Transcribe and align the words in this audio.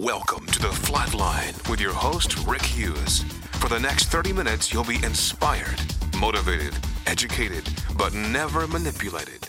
Welcome 0.00 0.46
to 0.46 0.60
the 0.60 0.68
FLOT 0.68 1.12
Line 1.12 1.54
with 1.68 1.80
your 1.80 1.92
host, 1.92 2.46
Rick 2.46 2.62
Hughes. 2.62 3.24
For 3.54 3.68
the 3.68 3.80
next 3.80 4.04
30 4.04 4.32
minutes, 4.32 4.72
you'll 4.72 4.84
be 4.84 5.02
inspired, 5.02 5.80
motivated, 6.16 6.72
educated, 7.08 7.68
but 7.96 8.14
never 8.14 8.68
manipulated. 8.68 9.48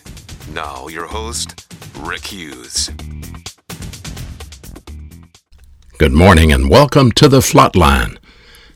Now, 0.52 0.88
your 0.88 1.06
host, 1.06 1.72
Rick 2.00 2.26
Hughes. 2.26 2.90
Good 6.00 6.14
morning 6.14 6.52
and 6.52 6.68
welcome 6.68 7.12
to 7.12 7.28
the 7.28 7.44
FLOT 7.44 7.76
Line. 7.76 8.18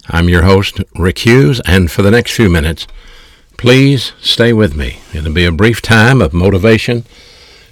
I'm 0.10 0.30
your 0.30 0.44
host, 0.44 0.80
Rick 0.94 1.26
Hughes, 1.26 1.60
and 1.66 1.90
for 1.90 2.04
the 2.04 2.12
next 2.12 2.34
few 2.34 2.52
minutes, 2.52 2.86
please 3.58 4.14
stay 4.22 4.54
with 4.54 4.76
me. 4.76 5.00
It'll 5.12 5.34
be 5.34 5.46
a 5.46 5.52
brief 5.52 5.82
time 5.82 6.22
of 6.22 6.34
motivation, 6.34 7.04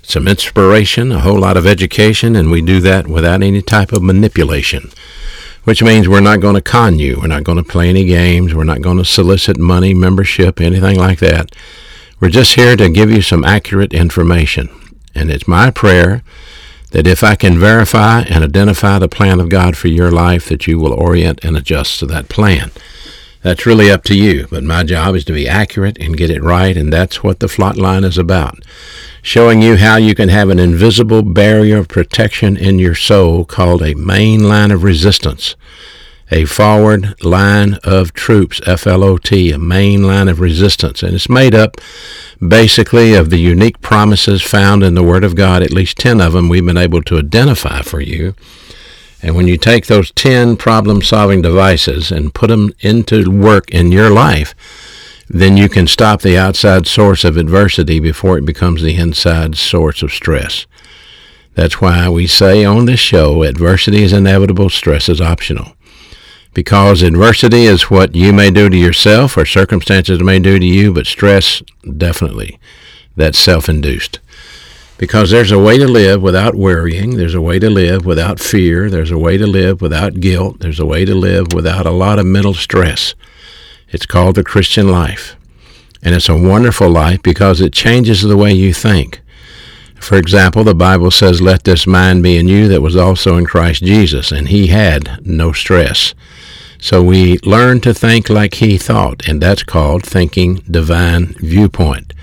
some 0.01 0.27
inspiration, 0.27 1.11
a 1.11 1.19
whole 1.19 1.39
lot 1.39 1.57
of 1.57 1.65
education, 1.65 2.35
and 2.35 2.51
we 2.51 2.61
do 2.61 2.79
that 2.81 3.07
without 3.07 3.43
any 3.43 3.61
type 3.61 3.91
of 3.91 4.03
manipulation, 4.03 4.91
which 5.63 5.83
means 5.83 6.07
we're 6.07 6.19
not 6.19 6.41
going 6.41 6.55
to 6.55 6.61
con 6.61 6.99
you. 6.99 7.19
We're 7.21 7.27
not 7.27 7.43
going 7.43 7.57
to 7.57 7.63
play 7.63 7.89
any 7.89 8.05
games. 8.05 8.53
We're 8.53 8.63
not 8.63 8.81
going 8.81 8.97
to 8.97 9.05
solicit 9.05 9.57
money, 9.57 9.93
membership, 9.93 10.59
anything 10.59 10.97
like 10.97 11.19
that. 11.19 11.55
We're 12.19 12.29
just 12.29 12.53
here 12.53 12.75
to 12.75 12.89
give 12.89 13.11
you 13.11 13.21
some 13.21 13.43
accurate 13.43 13.93
information. 13.93 14.69
And 15.15 15.31
it's 15.31 15.47
my 15.47 15.71
prayer 15.71 16.23
that 16.91 17.07
if 17.07 17.23
I 17.23 17.35
can 17.35 17.57
verify 17.57 18.21
and 18.21 18.43
identify 18.43 18.99
the 18.99 19.07
plan 19.07 19.39
of 19.39 19.49
God 19.49 19.77
for 19.77 19.88
your 19.88 20.11
life, 20.11 20.47
that 20.49 20.67
you 20.67 20.77
will 20.77 20.93
orient 20.93 21.43
and 21.43 21.57
adjust 21.57 21.99
to 21.99 22.05
that 22.07 22.29
plan. 22.29 22.71
That's 23.41 23.66
really 23.66 23.90
up 23.90 24.04
to 24.05 24.16
you, 24.16 24.48
but 24.50 24.63
my 24.63 24.84
job 24.84 25.16
is 25.16 25.26
to 25.26 25.34
be 25.34 25.48
accurate 25.48 25.98
and 26.00 26.18
get 26.18 26.30
it 26.30 26.44
right, 26.44 26.77
and 26.77 26.94
that's 26.94 27.23
what 27.23 27.40
the 27.40 27.48
FLOT 27.48 27.77
Line 27.77 28.04
is 28.04 28.17
about. 28.17 28.59
Showing 29.23 29.62
you 29.62 29.78
how 29.78 29.98
you 29.98 30.14
can 30.14 30.30
have 30.30 30.50
an 30.50 30.59
invisible 30.59 31.23
barrier 31.23 31.78
of 31.78 31.88
protection 31.88 32.56
in 32.56 32.78
your 32.78 32.95
soul 32.95 33.45
called 33.45 33.81
a 33.81 33.95
main 33.95 34.48
line 34.48 34.72
of 34.72 34.83
resistance 34.83 35.56
a 36.31 36.45
forward 36.45 37.22
line 37.23 37.73
of 37.83 38.14
troops, 38.14 38.61
FLOT, 38.61 39.31
a 39.53 39.58
main 39.58 40.03
line 40.03 40.30
of 40.30 40.39
resistance. 40.39 41.03
And 41.03 41.14
it's 41.14 41.30
made 41.30 41.53
up 41.53 41.78
basically 42.45 43.14
of 43.14 43.30
the 43.30 43.38
unique 43.38 43.81
promises 43.81 44.42
found 44.42 44.81
in 44.81 44.95
the 44.95 45.03
Word 45.03 45.26
of 45.26 45.36
God, 45.36 45.61
at 45.61 45.73
least 45.73 45.98
10 45.98 46.22
of 46.22 46.33
them 46.33 46.48
we've 46.48 46.66
been 46.66 46.78
able 46.78 47.03
to 47.03 47.17
identify 47.17 47.81
for 47.81 48.00
you. 48.00 48.33
And 49.22 49.36
when 49.36 49.47
you 49.47 49.58
take 49.58 49.86
those 49.86 50.11
10 50.11 50.58
problem 50.58 51.02
solving 51.02 51.41
devices 51.41 52.11
and 52.11 52.33
put 52.33 52.47
them 52.50 52.73
into 52.80 53.30
work 53.30 53.69
in 53.69 53.91
your 53.91 54.09
life, 54.09 54.55
then 55.30 55.58
you 55.58 55.69
can 55.69 55.88
stop 55.88 56.22
the 56.22 56.38
outside 56.38 56.88
source 56.88 57.23
of 57.23 57.38
adversity 57.38 57.99
before 57.99 58.38
it 58.38 58.45
becomes 58.45 58.81
the 58.81 58.95
inside 58.95 59.55
source 59.55 60.02
of 60.02 60.11
stress. 60.11 60.66
That's 61.53 61.80
why 61.81 62.09
we 62.09 62.27
say 62.27 62.66
on 62.66 62.86
this 62.86 62.99
show 62.99 63.44
adversity 63.44 64.03
is 64.03 64.14
inevitable, 64.14 64.69
stress 64.69 65.08
is 65.08 65.22
optional 65.22 65.75
because 66.53 67.02
adversity 67.02 67.64
is 67.64 67.89
what 67.89 68.16
you 68.16 68.33
may 68.33 68.52
do 68.52 68.69
to 68.69 68.77
yourself 68.77 69.38
or 69.38 69.45
circumstances 69.45 70.22
may 70.22 70.39
do 70.39 70.59
to 70.59 70.66
you, 70.66 70.94
but 70.94 71.08
stress, 71.08 71.61
definitely, 71.97 72.59
that's 73.16 73.39
self-induced. 73.39 74.19
Because 75.02 75.31
there's 75.31 75.52
a 75.52 75.57
way 75.57 75.80
to 75.80 75.88
live 75.88 76.21
without 76.21 76.53
worrying, 76.53 77.17
there's 77.17 77.33
a 77.33 77.41
way 77.41 77.57
to 77.57 77.71
live 77.71 78.05
without 78.05 78.39
fear, 78.39 78.88
there's 78.88 79.09
a 79.09 79.17
way 79.17 79.35
to 79.35 79.47
live 79.47 79.81
without 79.81 80.19
guilt, 80.19 80.59
there's 80.59 80.80
a 80.80 80.85
way 80.85 81.05
to 81.05 81.16
live 81.16 81.53
without 81.55 81.88
a 81.88 81.91
lot 81.91 82.19
of 82.19 82.27
mental 82.27 82.53
stress. 82.53 83.16
It's 83.89 84.05
called 84.05 84.35
the 84.35 84.43
Christian 84.43 84.89
life. 84.89 85.35
And 86.03 86.13
it's 86.13 86.30
a 86.30 86.38
wonderful 86.38 86.88
life 86.88 87.23
because 87.23 87.61
it 87.61 87.73
changes 87.73 88.21
the 88.21 88.38
way 88.38 88.53
you 88.53 88.75
think. 88.75 89.21
For 89.99 90.19
example, 90.19 90.63
the 90.63 90.75
Bible 90.75 91.09
says, 91.09 91.41
Let 91.41 91.63
this 91.63 91.88
mind 91.88 92.21
be 92.21 92.38
in 92.38 92.47
you 92.47 92.67
that 92.67 92.83
was 92.83 92.95
also 92.95 93.38
in 93.38 93.45
Christ 93.47 93.81
Jesus, 93.81 94.31
and 94.31 94.49
he 94.49 94.67
had 94.67 95.26
no 95.26 95.52
stress. 95.52 96.14
So 96.77 97.02
we 97.02 97.39
learn 97.39 97.81
to 97.81 97.93
think 97.95 98.30
like 98.30 98.53
he 98.53 98.77
thought, 98.77 99.27
and 99.27 99.42
that's 99.42 99.64
called 99.64 100.03
thinking 100.03 100.58
divine 100.70 101.33
viewpoint. 101.39 102.14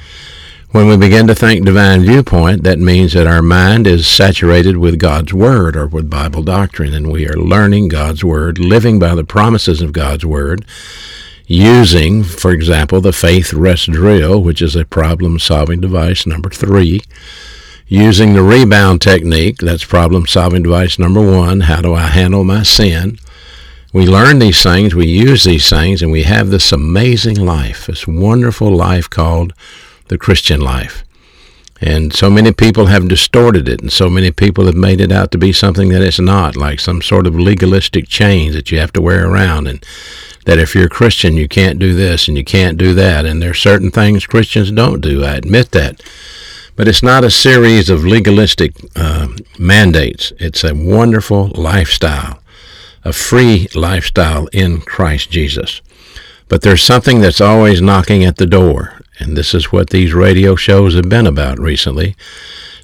When 0.70 0.86
we 0.86 0.98
begin 0.98 1.26
to 1.28 1.34
think 1.34 1.64
divine 1.64 2.02
viewpoint, 2.02 2.62
that 2.64 2.78
means 2.78 3.14
that 3.14 3.26
our 3.26 3.40
mind 3.40 3.86
is 3.86 4.06
saturated 4.06 4.76
with 4.76 4.98
God's 4.98 5.32
Word 5.32 5.74
or 5.76 5.86
with 5.86 6.10
Bible 6.10 6.42
doctrine, 6.42 6.92
and 6.92 7.10
we 7.10 7.26
are 7.26 7.38
learning 7.38 7.88
God's 7.88 8.22
Word, 8.22 8.58
living 8.58 8.98
by 8.98 9.14
the 9.14 9.24
promises 9.24 9.80
of 9.80 9.94
God's 9.94 10.26
Word, 10.26 10.66
using, 11.46 12.22
for 12.22 12.50
example, 12.50 13.00
the 13.00 13.14
faith 13.14 13.54
rest 13.54 13.90
drill, 13.90 14.42
which 14.42 14.60
is 14.60 14.76
a 14.76 14.84
problem 14.84 15.38
solving 15.38 15.80
device 15.80 16.26
number 16.26 16.50
three, 16.50 17.00
using 17.86 18.34
the 18.34 18.42
rebound 18.42 19.00
technique, 19.00 19.56
that's 19.58 19.84
problem 19.84 20.26
solving 20.26 20.64
device 20.64 20.98
number 20.98 21.22
one, 21.22 21.60
how 21.60 21.80
do 21.80 21.94
I 21.94 22.08
handle 22.08 22.44
my 22.44 22.62
sin? 22.62 23.18
we 23.94 24.06
learn 24.06 24.38
these 24.38 24.62
things, 24.62 24.94
we 24.94 25.06
use 25.06 25.44
these 25.44 25.70
things, 25.70 26.02
and 26.02 26.12
we 26.12 26.24
have 26.24 26.50
this 26.50 26.72
amazing 26.72 27.36
life, 27.36 27.86
this 27.86 28.06
wonderful 28.06 28.70
life 28.70 29.08
called 29.08 29.54
the 30.08 30.18
Christian 30.18 30.60
life. 30.60 31.04
And 31.80 32.12
so 32.12 32.28
many 32.28 32.52
people 32.52 32.86
have 32.86 33.08
distorted 33.08 33.68
it, 33.68 33.80
and 33.80 33.92
so 33.92 34.10
many 34.10 34.32
people 34.32 34.66
have 34.66 34.74
made 34.74 35.00
it 35.00 35.12
out 35.12 35.30
to 35.30 35.38
be 35.38 35.52
something 35.52 35.90
that 35.90 36.02
it's 36.02 36.18
not, 36.18 36.56
like 36.56 36.80
some 36.80 37.00
sort 37.00 37.26
of 37.26 37.38
legalistic 37.38 38.08
chains 38.08 38.54
that 38.54 38.72
you 38.72 38.78
have 38.80 38.92
to 38.94 39.00
wear 39.00 39.30
around, 39.30 39.68
and 39.68 39.84
that 40.44 40.58
if 40.58 40.74
you're 40.74 40.86
a 40.86 40.90
Christian, 40.90 41.36
you 41.36 41.46
can't 41.46 41.78
do 41.78 41.94
this 41.94 42.26
and 42.26 42.36
you 42.36 42.44
can't 42.44 42.78
do 42.78 42.94
that. 42.94 43.24
And 43.24 43.40
there 43.40 43.50
are 43.50 43.54
certain 43.54 43.90
things 43.90 44.26
Christians 44.26 44.72
don't 44.72 45.00
do. 45.00 45.22
I 45.22 45.36
admit 45.36 45.70
that. 45.72 46.02
But 46.74 46.88
it's 46.88 47.02
not 47.02 47.22
a 47.22 47.30
series 47.30 47.90
of 47.90 48.04
legalistic 48.04 48.72
uh, 48.96 49.28
mandates. 49.58 50.32
It's 50.38 50.64
a 50.64 50.74
wonderful 50.74 51.48
lifestyle 51.54 52.40
a 53.04 53.12
free 53.12 53.68
lifestyle 53.74 54.46
in 54.52 54.80
Christ 54.80 55.30
Jesus. 55.30 55.80
But 56.48 56.62
there's 56.62 56.82
something 56.82 57.20
that's 57.20 57.40
always 57.40 57.80
knocking 57.80 58.24
at 58.24 58.36
the 58.36 58.46
door, 58.46 58.97
and 59.18 59.36
this 59.36 59.54
is 59.54 59.72
what 59.72 59.90
these 59.90 60.14
radio 60.14 60.54
shows 60.54 60.94
have 60.94 61.08
been 61.08 61.26
about 61.26 61.58
recently. 61.58 62.16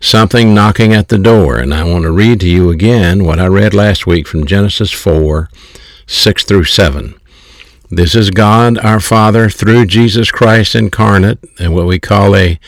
Something 0.00 0.54
knocking 0.54 0.92
at 0.92 1.08
the 1.08 1.18
door, 1.18 1.58
and 1.58 1.72
I 1.72 1.84
want 1.84 2.02
to 2.02 2.10
read 2.10 2.40
to 2.40 2.48
you 2.48 2.70
again 2.70 3.24
what 3.24 3.38
I 3.38 3.46
read 3.46 3.72
last 3.72 4.06
week 4.06 4.26
from 4.26 4.46
Genesis 4.46 4.90
4 4.90 5.48
6 6.06 6.44
through 6.44 6.64
7. 6.64 7.14
This 7.90 8.14
is 8.14 8.30
God 8.30 8.76
our 8.78 9.00
Father 9.00 9.48
through 9.48 9.86
Jesus 9.86 10.30
Christ 10.30 10.74
incarnate, 10.74 11.38
and 11.58 11.74
what 11.74 11.86
we 11.86 11.98
call 11.98 12.34
a 12.36 12.58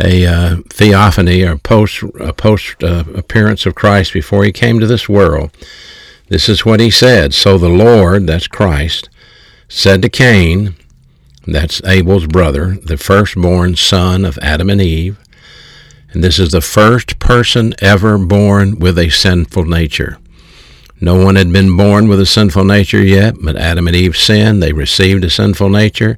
a 0.00 0.26
uh, 0.26 0.56
theophany 0.70 1.42
or 1.42 1.58
post 1.58 2.02
a 2.18 2.32
post 2.32 2.82
uh, 2.82 3.04
appearance 3.14 3.66
of 3.66 3.74
Christ 3.74 4.12
before 4.12 4.44
he 4.44 4.52
came 4.52 4.80
to 4.80 4.86
this 4.86 5.08
world. 5.08 5.50
This 6.28 6.48
is 6.48 6.64
what 6.64 6.80
he 6.80 6.90
said. 6.90 7.34
So 7.34 7.58
the 7.58 7.68
Lord, 7.68 8.26
that's 8.26 8.48
Christ, 8.48 9.10
said 9.68 10.00
to 10.02 10.08
Cain, 10.08 10.74
that's 11.46 11.82
Abel's 11.84 12.26
brother, 12.26 12.76
the 12.82 12.96
firstborn 12.96 13.76
son 13.76 14.24
of 14.24 14.38
Adam 14.38 14.70
and 14.70 14.80
Eve, 14.80 15.18
and 16.12 16.22
this 16.22 16.38
is 16.38 16.52
the 16.52 16.60
first 16.60 17.18
person 17.18 17.74
ever 17.80 18.18
born 18.18 18.78
with 18.78 18.98
a 18.98 19.08
sinful 19.08 19.64
nature. 19.64 20.18
No 21.00 21.16
one 21.16 21.34
had 21.34 21.52
been 21.52 21.76
born 21.76 22.06
with 22.08 22.20
a 22.20 22.26
sinful 22.26 22.64
nature 22.64 23.02
yet, 23.02 23.34
but 23.42 23.56
Adam 23.56 23.88
and 23.88 23.96
Eve 23.96 24.16
sinned. 24.16 24.62
They 24.62 24.72
received 24.72 25.24
a 25.24 25.30
sinful 25.30 25.70
nature, 25.70 26.16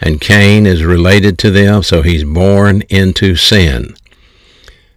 and 0.00 0.20
Cain 0.20 0.66
is 0.66 0.82
related 0.82 1.38
to 1.38 1.50
them, 1.50 1.82
so 1.82 2.02
he's 2.02 2.24
born 2.24 2.82
into 2.88 3.36
sin. 3.36 3.94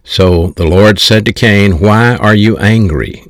So 0.02 0.48
the 0.56 0.66
Lord 0.66 0.98
said 0.98 1.24
to 1.26 1.32
Cain, 1.32 1.78
Why 1.78 2.16
are 2.16 2.34
you 2.34 2.58
angry? 2.58 3.24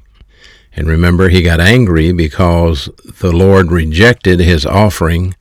And 0.75 0.89
remember, 0.89 1.29
he 1.29 1.43
got 1.43 1.61
angry 1.61 2.13
because 2.13 2.89
the 3.21 3.33
Lord 3.33 3.71
rejected 3.71 4.41
his 4.41 4.65
offering, 4.65 5.35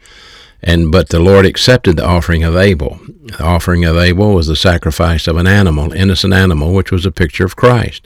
and 0.64 0.92
but 0.92 1.10
the 1.10 1.20
Lord 1.20 1.46
accepted 1.46 1.98
the 1.98 2.06
offering 2.06 2.44
of 2.44 2.56
Abel. 2.56 3.00
The 3.24 3.44
offering 3.44 3.84
of 3.86 3.98
Abel 3.98 4.34
was 4.34 4.48
the 4.48 4.56
sacrifice 4.56 5.28
of 5.28 5.38
an 5.38 5.48
animal, 5.48 5.92
innocent 5.94 6.34
animal, 6.34 6.74
which 6.74 6.92
was 6.92 7.06
a 7.06 7.12
picture 7.12 7.46
of 7.46 7.56
Christ. 7.56 8.06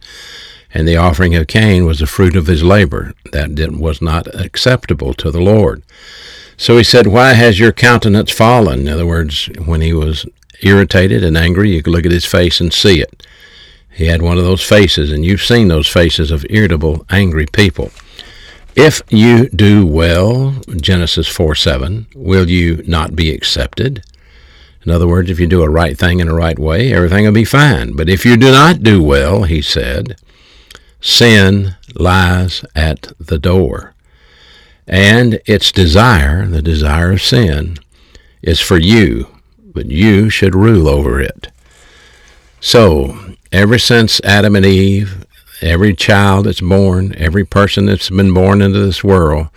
And 0.74 0.88
the 0.88 0.98
offering 0.98 1.36
of 1.36 1.48
Cain 1.48 1.86
was 1.86 2.00
the 2.00 2.07
fruit 2.07 2.36
of 2.36 2.48
his 2.48 2.63
labor. 2.63 3.13
That 3.31 3.78
was 3.78 4.02
not 4.02 4.28
acceptable 4.36 5.13
to 5.16 5.31
the 5.31 5.42
Lord. 5.42 5.84
So 6.57 6.78
he 6.78 6.84
said, 6.84 7.07
Why 7.07 7.34
has 7.34 7.60
your 7.60 7.72
countenance 7.72 8.31
fallen? 8.31 8.81
In 8.81 8.88
other 8.88 9.06
words, 9.06 9.50
when 9.66 9.81
he 9.81 9.94
was 9.94 10.25
irritated 10.62 11.24
and 11.24 11.38
angry, 11.38 11.72
you 11.72 11.84
could 11.84 11.94
look 11.94 12.06
at 12.06 12.12
his 12.12 12.25
face 12.25 12.60
and 12.60 12.74
see 12.74 13.01
it. 13.01 13.25
He 13.90 14.08
had 14.08 14.22
one 14.22 14.38
of 14.38 14.44
those 14.44 14.62
faces, 14.62 15.12
and 15.12 15.24
you've 15.24 15.44
seen 15.44 15.69
those 15.69 15.88
faces 15.88 16.30
of 16.31 16.46
irritable, 16.50 17.06
angry 17.10 17.46
people. 17.46 17.92
If 18.75 19.01
you 19.10 19.48
do 19.48 19.88
well, 19.88 20.51
Genesis 20.75 21.30
4 21.30 21.56
7, 21.56 22.07
will 22.13 22.50
you 22.50 22.83
not 22.86 23.16
be 23.16 23.33
accepted? 23.33 24.04
In 24.86 24.92
other 24.92 25.07
words, 25.07 25.30
if 25.30 25.39
you 25.39 25.48
do 25.48 25.63
a 25.63 25.69
right 25.69 25.98
thing 25.98 26.19
in 26.19 26.27
a 26.27 26.36
right 26.36 26.60
way, 26.60 26.92
everything 26.92 27.24
will 27.24 27.31
be 27.31 27.45
fine. 27.45 27.95
But 27.95 28.10
if 28.10 28.25
you 28.25 28.36
do 28.36 28.51
not 28.51 28.83
do 28.83 29.01
well, 29.01 29.44
he 29.44 29.62
said, 29.62 30.18
sin 31.00 31.75
lies 31.95 32.66
at 32.75 33.13
the 33.18 33.39
door. 33.39 33.94
And 34.88 35.39
its 35.45 35.72
desire, 35.72 36.45
the 36.45 36.62
desire 36.62 37.13
of 37.13 37.22
sin, 37.22 37.77
is 38.42 38.60
for 38.60 38.77
you, 38.77 39.27
but 39.57 39.86
you 39.86 40.30
should 40.30 40.54
rule 40.54 40.89
over 40.89 41.22
it. 41.22 41.48
So, 42.60 43.36
ever 43.51 43.80
since 43.80 44.19
Adam 44.24 44.56
and 44.56 44.66
Eve 44.66 45.25
every 45.66 45.96
child 45.96 46.46
that's 46.46 46.62
born, 46.62 47.14
every 47.18 47.46
person 47.46 47.88
that's 47.88 48.10
been 48.10 48.34
born 48.34 48.62
into 48.62 48.80
this 48.80 49.04
world, 49.04 49.48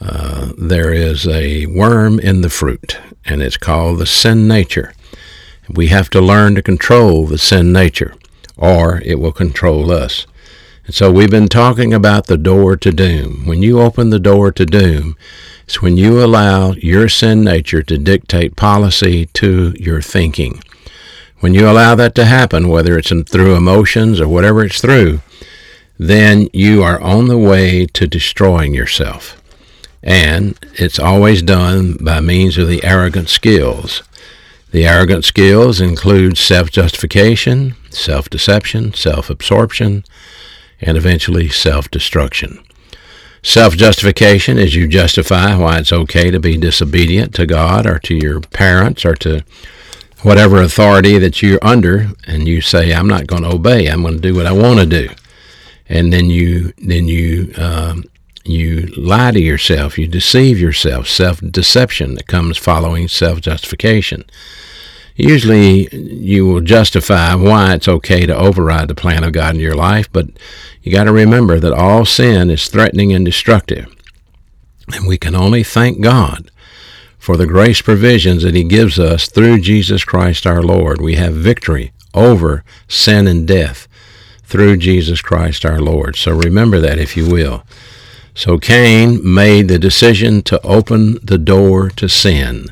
uh, 0.00 0.52
there 0.58 0.92
is 0.92 1.26
a 1.26 1.66
worm 1.66 2.20
in 2.20 2.42
the 2.42 2.50
fruit, 2.50 2.98
and 3.24 3.40
it's 3.40 3.56
called 3.56 3.98
the 3.98 4.06
sin 4.06 4.46
nature. 4.46 4.92
We 5.68 5.88
have 5.88 6.10
to 6.10 6.20
learn 6.20 6.54
to 6.56 6.62
control 6.62 7.26
the 7.26 7.38
sin 7.38 7.72
nature, 7.72 8.14
or 8.56 9.00
it 9.04 9.16
will 9.16 9.32
control 9.32 9.90
us. 9.90 10.26
And 10.84 10.94
so 10.94 11.10
we've 11.12 11.30
been 11.30 11.48
talking 11.48 11.94
about 11.94 12.26
the 12.26 12.36
door 12.36 12.76
to 12.76 12.90
doom. 12.90 13.46
When 13.46 13.62
you 13.62 13.80
open 13.80 14.10
the 14.10 14.18
door 14.18 14.50
to 14.52 14.66
doom, 14.66 15.16
it's 15.64 15.80
when 15.80 15.96
you 15.96 16.22
allow 16.22 16.72
your 16.72 17.08
sin 17.08 17.44
nature 17.44 17.82
to 17.84 17.96
dictate 17.96 18.56
policy 18.56 19.26
to 19.26 19.72
your 19.78 20.02
thinking. 20.02 20.60
When 21.42 21.54
you 21.54 21.68
allow 21.68 21.96
that 21.96 22.14
to 22.14 22.24
happen, 22.24 22.68
whether 22.68 22.96
it's 22.96 23.08
through 23.08 23.56
emotions 23.56 24.20
or 24.20 24.28
whatever 24.28 24.64
it's 24.64 24.80
through, 24.80 25.22
then 25.98 26.46
you 26.52 26.84
are 26.84 27.00
on 27.00 27.26
the 27.26 27.36
way 27.36 27.84
to 27.86 28.06
destroying 28.06 28.74
yourself. 28.74 29.42
And 30.04 30.56
it's 30.74 31.00
always 31.00 31.42
done 31.42 31.96
by 32.00 32.20
means 32.20 32.58
of 32.58 32.68
the 32.68 32.84
arrogant 32.84 33.28
skills. 33.28 34.04
The 34.70 34.86
arrogant 34.86 35.24
skills 35.24 35.80
include 35.80 36.38
self 36.38 36.70
justification, 36.70 37.74
self 37.90 38.30
deception, 38.30 38.94
self 38.94 39.28
absorption, 39.28 40.04
and 40.80 40.96
eventually 40.96 41.48
self 41.48 41.90
destruction. 41.90 42.62
Self 43.42 43.76
justification 43.76 44.58
is 44.58 44.76
you 44.76 44.86
justify 44.86 45.56
why 45.56 45.80
it's 45.80 45.92
okay 45.92 46.30
to 46.30 46.38
be 46.38 46.56
disobedient 46.56 47.34
to 47.34 47.46
God 47.46 47.84
or 47.84 47.98
to 47.98 48.14
your 48.14 48.38
parents 48.40 49.04
or 49.04 49.16
to 49.16 49.42
whatever 50.22 50.62
authority 50.62 51.18
that 51.18 51.42
you're 51.42 51.58
under, 51.62 52.08
and 52.26 52.46
you 52.46 52.60
say, 52.60 52.92
I'm 52.92 53.08
not 53.08 53.26
going 53.26 53.42
to 53.42 53.54
obey, 53.54 53.88
I'm 53.88 54.02
going 54.02 54.14
to 54.14 54.20
do 54.20 54.34
what 54.34 54.46
I 54.46 54.52
want 54.52 54.80
to 54.80 54.86
do. 54.86 55.08
And 55.88 56.12
then 56.12 56.30
you, 56.30 56.72
then 56.78 57.08
you, 57.08 57.52
um, 57.56 58.04
you 58.44 58.86
lie 58.96 59.32
to 59.32 59.40
yourself, 59.40 59.98
you 59.98 60.08
deceive 60.08 60.58
yourself, 60.58 61.08
self 61.08 61.40
deception 61.40 62.14
that 62.14 62.26
comes 62.26 62.56
following 62.56 63.08
self 63.08 63.40
justification. 63.40 64.24
Usually, 65.14 65.94
you 65.94 66.46
will 66.46 66.62
justify 66.62 67.34
why 67.34 67.74
it's 67.74 67.88
okay 67.88 68.24
to 68.24 68.34
override 68.34 68.88
the 68.88 68.94
plan 68.94 69.24
of 69.24 69.32
God 69.32 69.54
in 69.54 69.60
your 69.60 69.74
life, 69.74 70.10
but 70.10 70.28
you 70.82 70.90
got 70.90 71.04
to 71.04 71.12
remember 71.12 71.60
that 71.60 71.72
all 71.72 72.04
sin 72.04 72.48
is 72.48 72.68
threatening 72.68 73.12
and 73.12 73.24
destructive. 73.24 73.94
And 74.94 75.06
we 75.06 75.18
can 75.18 75.34
only 75.34 75.62
thank 75.62 76.00
God 76.00 76.50
for 77.22 77.36
the 77.36 77.46
grace 77.46 77.80
provisions 77.80 78.42
that 78.42 78.56
He 78.56 78.64
gives 78.64 78.98
us 78.98 79.28
through 79.28 79.60
Jesus 79.60 80.02
Christ 80.02 80.44
our 80.44 80.60
Lord. 80.60 81.00
We 81.00 81.14
have 81.14 81.34
victory 81.34 81.92
over 82.12 82.64
sin 82.88 83.28
and 83.28 83.46
death 83.46 83.86
through 84.42 84.78
Jesus 84.78 85.22
Christ 85.22 85.64
our 85.64 85.80
Lord. 85.80 86.16
So 86.16 86.32
remember 86.32 86.80
that 86.80 86.98
if 86.98 87.16
you 87.16 87.30
will. 87.30 87.62
So 88.34 88.58
Cain 88.58 89.20
made 89.22 89.68
the 89.68 89.78
decision 89.78 90.42
to 90.42 90.60
open 90.66 91.24
the 91.24 91.38
door 91.38 91.90
to 91.90 92.08
sin. 92.08 92.66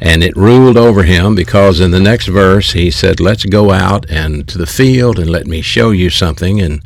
And 0.00 0.24
it 0.24 0.36
ruled 0.36 0.76
over 0.76 1.04
him 1.04 1.36
because 1.36 1.78
in 1.78 1.92
the 1.92 2.00
next 2.00 2.26
verse 2.26 2.72
he 2.72 2.90
said, 2.90 3.20
Let's 3.20 3.44
go 3.44 3.70
out 3.70 4.04
and 4.10 4.48
to 4.48 4.58
the 4.58 4.66
field 4.66 5.16
and 5.16 5.30
let 5.30 5.46
me 5.46 5.60
show 5.60 5.92
you 5.92 6.10
something. 6.10 6.60
And 6.60 6.82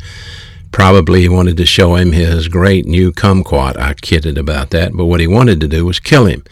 probably 0.74 1.20
he 1.20 1.28
wanted 1.28 1.56
to 1.56 1.64
show 1.64 1.94
him 1.94 2.10
his 2.10 2.48
great 2.48 2.84
new 2.84 3.12
kumquat. 3.12 3.78
I 3.78 3.94
kidded 3.94 4.36
about 4.36 4.70
that. 4.70 4.92
But 4.92 5.04
what 5.04 5.20
he 5.20 5.26
wanted 5.28 5.60
to 5.60 5.68
do 5.68 5.86
was 5.86 6.00
kill 6.00 6.26
him. 6.26 6.42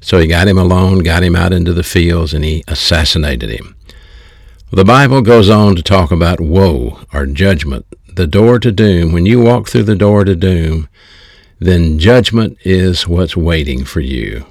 So 0.00 0.18
he 0.18 0.28
got 0.28 0.46
him 0.46 0.56
alone, 0.56 1.00
got 1.00 1.24
him 1.24 1.34
out 1.34 1.52
into 1.52 1.72
the 1.72 1.82
fields, 1.82 2.32
and 2.32 2.44
he 2.44 2.62
assassinated 2.68 3.50
him. 3.50 3.74
The 4.70 4.84
Bible 4.84 5.22
goes 5.22 5.50
on 5.50 5.74
to 5.74 5.82
talk 5.82 6.12
about 6.12 6.40
woe 6.40 7.00
or 7.12 7.26
judgment, 7.26 7.84
the 8.06 8.28
door 8.28 8.60
to 8.60 8.70
doom. 8.70 9.10
When 9.10 9.26
you 9.26 9.40
walk 9.40 9.68
through 9.68 9.82
the 9.82 9.96
door 9.96 10.22
to 10.22 10.36
doom, 10.36 10.88
then 11.58 11.98
judgment 11.98 12.58
is 12.64 13.08
what's 13.08 13.36
waiting 13.36 13.84
for 13.84 13.98
you. 13.98 14.46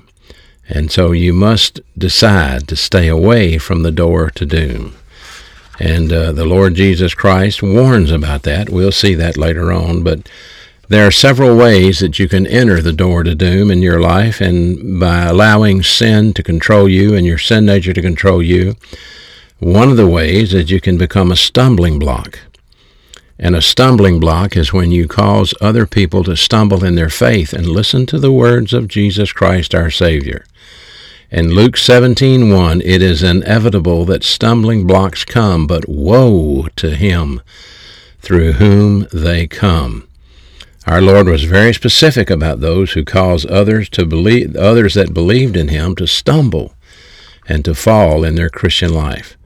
And 0.68 0.92
so 0.92 1.14
you 1.14 1.32
must 1.32 1.80
decide 1.98 2.68
to 2.68 2.76
stay 2.76 3.08
away 3.08 3.58
from 3.58 3.84
the 3.84 3.92
door 3.92 4.30
to 4.32 4.46
doom. 4.46 4.98
And 5.80 6.12
uh, 6.12 6.32
the 6.32 6.46
Lord 6.46 6.76
Jesus 6.76 7.14
Christ 7.14 7.62
warns 7.62 8.12
about 8.12 8.44
that. 8.44 8.70
We'll 8.70 8.92
see 8.92 9.14
that 9.16 9.38
later 9.38 9.72
on. 9.72 10.04
But 10.04 10.30
there 10.90 11.06
are 11.06 11.12
several 11.12 11.56
ways 11.56 12.00
that 12.00 12.18
you 12.18 12.28
can 12.28 12.48
enter 12.48 12.82
the 12.82 12.94
door 12.94 13.24
to 13.24 13.36
doom 13.36 13.70
in 13.70 13.82
your 13.82 14.00
life. 14.00 14.42
And 14.42 15.00
by 15.00 15.26
allowing 15.26 15.84
sin 15.84 16.34
to 16.34 16.44
control 16.44 16.88
you 16.88 17.14
and 17.14 17.26
your 17.26 17.38
sin 17.38 17.66
nature 17.66 17.94
to 17.94 18.02
control 18.02 18.42
you, 18.42 18.76
one 19.60 19.90
of 19.90 19.98
the 19.98 20.08
ways 20.08 20.54
is 20.54 20.72
you 20.72 20.82
can 20.82 20.98
become 20.98 21.32
a 21.32 21.36
stumbling 21.36 22.00
block. 22.00 22.40
And 23.40 23.56
a 23.56 23.62
stumbling 23.62 24.20
block 24.20 24.58
is 24.58 24.74
when 24.74 24.92
you 24.92 25.08
cause 25.08 25.54
other 25.62 25.86
people 25.86 26.24
to 26.24 26.36
stumble 26.36 26.84
in 26.84 26.96
their 26.96 27.10
faith 27.10 27.54
and 27.54 27.68
listen 27.68 28.06
to 28.08 28.20
the 28.20 28.32
words 28.32 28.74
of 28.74 28.88
Jesus 28.88 29.32
Christ 29.32 29.76
our 29.76 29.92
Savior. 29.92 30.46
In 31.30 31.50
Luke 31.50 31.76
17:1, 31.76 32.82
it 32.86 33.02
is 33.02 33.22
inevitable 33.22 34.06
that 34.06 34.24
stumbling 34.24 34.88
blocks 34.88 35.26
come, 35.26 35.68
but 35.68 35.90
woe 35.90 36.68
to 36.78 36.96
him 36.96 37.42
through 38.22 38.54
whom 38.54 39.08
they 39.12 39.46
come. 39.46 40.08
Our 40.86 41.02
Lord 41.02 41.28
was 41.28 41.44
very 41.44 41.74
specific 41.74 42.30
about 42.30 42.62
those 42.62 42.94
who 42.94 43.04
cause 43.04 43.46
others 43.46 43.90
to 43.90 44.06
believe 44.06 44.56
others 44.56 44.94
that 44.94 45.14
believed 45.14 45.58
in 45.58 45.68
him 45.68 45.98
to 45.98 46.08
stumble 46.08 46.74
and 47.46 47.66
to 47.66 47.76
fall 47.76 48.24
in 48.24 48.36
their 48.36 48.50
Christian 48.50 48.94
life. 48.94 49.37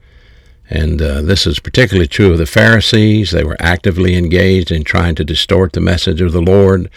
And 0.70 1.02
uh, 1.02 1.22
this 1.22 1.46
is 1.46 1.58
particularly 1.58 2.08
true 2.08 2.32
of 2.32 2.38
the 2.38 2.46
Pharisees. 2.46 3.30
They 3.30 3.44
were 3.44 3.56
actively 3.60 4.16
engaged 4.16 4.70
in 4.70 4.84
trying 4.84 5.14
to 5.16 5.24
distort 5.24 5.72
the 5.72 5.80
message 5.80 6.20
of 6.20 6.32
the 6.32 6.42
Lord 6.42 6.90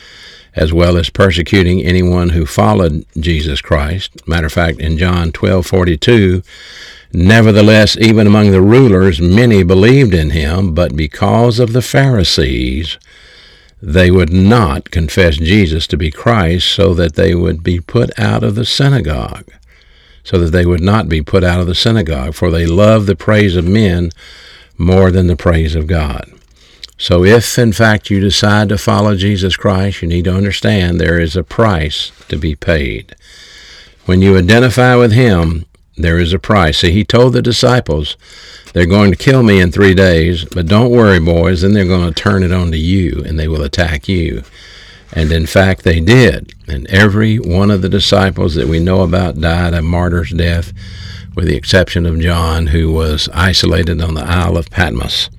as 0.56 0.72
well 0.72 0.98
as 0.98 1.10
persecuting 1.10 1.84
anyone 1.84 2.30
who 2.30 2.46
followed 2.46 3.06
Jesus 3.20 3.62
Christ. 3.62 4.26
Matter 4.28 4.48
of 4.48 4.54
fact, 4.54 4.80
in 4.80 4.98
John 4.98 5.32
12:42, 5.32 6.44
nevertheless, 7.12 7.98
even 8.00 8.26
among 8.26 8.52
the 8.52 8.62
rulers, 8.62 9.20
many 9.20 9.64
believed 9.64 10.14
in 10.14 10.30
him, 10.30 10.74
but 10.74 10.96
because 10.96 11.60
of 11.60 11.74
the 11.74 11.82
Pharisees, 11.82 12.98
they 13.82 14.10
would 14.10 14.32
not 14.32 14.92
confess 14.92 15.36
Jesus 15.36 15.86
to 15.88 15.98
be 15.98 16.10
Christ 16.10 16.68
so 16.72 16.94
that 16.94 17.16
they 17.16 17.36
would 17.36 17.62
be 17.62 17.80
put 17.80 18.18
out 18.18 18.44
of 18.44 18.56
the 18.56 18.66
synagogue. 18.66 19.46
So 20.25 20.38
that 20.39 20.51
they 20.51 20.66
would 20.66 20.81
not 20.81 21.07
be 21.07 21.22
put 21.22 21.44
out 21.44 21.62
of 21.62 21.68
the 21.68 21.75
synagogue, 21.75 22.33
for 22.33 22.52
they 22.52 22.66
love 22.66 23.06
the 23.06 23.16
praise 23.16 23.56
of 23.56 23.66
men 23.66 24.11
more 24.78 25.11
than 25.11 25.28
the 25.28 25.38
praise 25.38 25.76
of 25.76 25.88
God. 25.88 26.30
So, 26.97 27.23
if 27.23 27.59
in 27.59 27.73
fact 27.73 28.09
you 28.09 28.19
decide 28.19 28.69
to 28.69 28.78
follow 28.78 29.16
Jesus 29.16 29.56
Christ, 29.56 30.02
you 30.02 30.07
need 30.07 30.26
to 30.26 30.35
understand 30.35 31.00
there 31.00 31.19
is 31.19 31.35
a 31.35 31.44
price 31.44 32.11
to 32.30 32.38
be 32.38 32.56
paid. 32.56 33.16
When 34.06 34.21
you 34.21 34.38
identify 34.38 34.95
with 34.95 35.11
Him, 35.11 35.66
there 35.97 36.19
is 36.19 36.33
a 36.33 36.40
price. 36.40 36.80
See, 36.80 36.92
He 36.92 37.04
told 37.04 37.33
the 37.33 37.42
disciples, 37.42 38.16
they're 38.73 38.85
going 38.85 39.11
to 39.11 39.18
kill 39.18 39.44
me 39.44 39.59
in 39.59 39.71
three 39.71 39.94
days, 39.94 40.45
but 40.45 40.68
don't 40.68 40.92
worry, 40.92 41.19
boys, 41.19 41.61
then 41.61 41.73
they're 41.73 41.85
going 41.85 42.14
to 42.14 42.21
turn 42.21 42.44
it 42.44 42.52
on 42.52 42.71
to 42.71 42.78
you 42.78 43.23
and 43.26 43.40
they 43.40 43.47
will 43.47 43.61
attack 43.61 44.07
you. 44.09 44.44
And 45.14 45.31
in 45.31 45.45
fact, 45.45 45.83
they 45.83 46.00
did. 46.00 46.54
And 46.68 46.88
every 46.88 47.38
one 47.38 47.71
of 47.71 47.81
the 47.81 47.90
disciples 47.90 48.56
that 48.56 48.68
we 48.68 48.80
know 48.80 49.02
about 49.02 49.40
died 49.40 49.74
a 49.74 49.81
martyr's 49.81 50.31
death, 50.31 50.74
with 51.35 51.47
the 51.47 51.56
exception 51.56 52.06
of 52.06 52.19
John, 52.19 52.68
who 52.68 52.92
was 52.92 53.30
isolated 53.33 54.02
on 54.02 54.14
the 54.14 54.24
Isle 54.24 54.57
of 54.57 54.69
Patmos. 54.69 55.30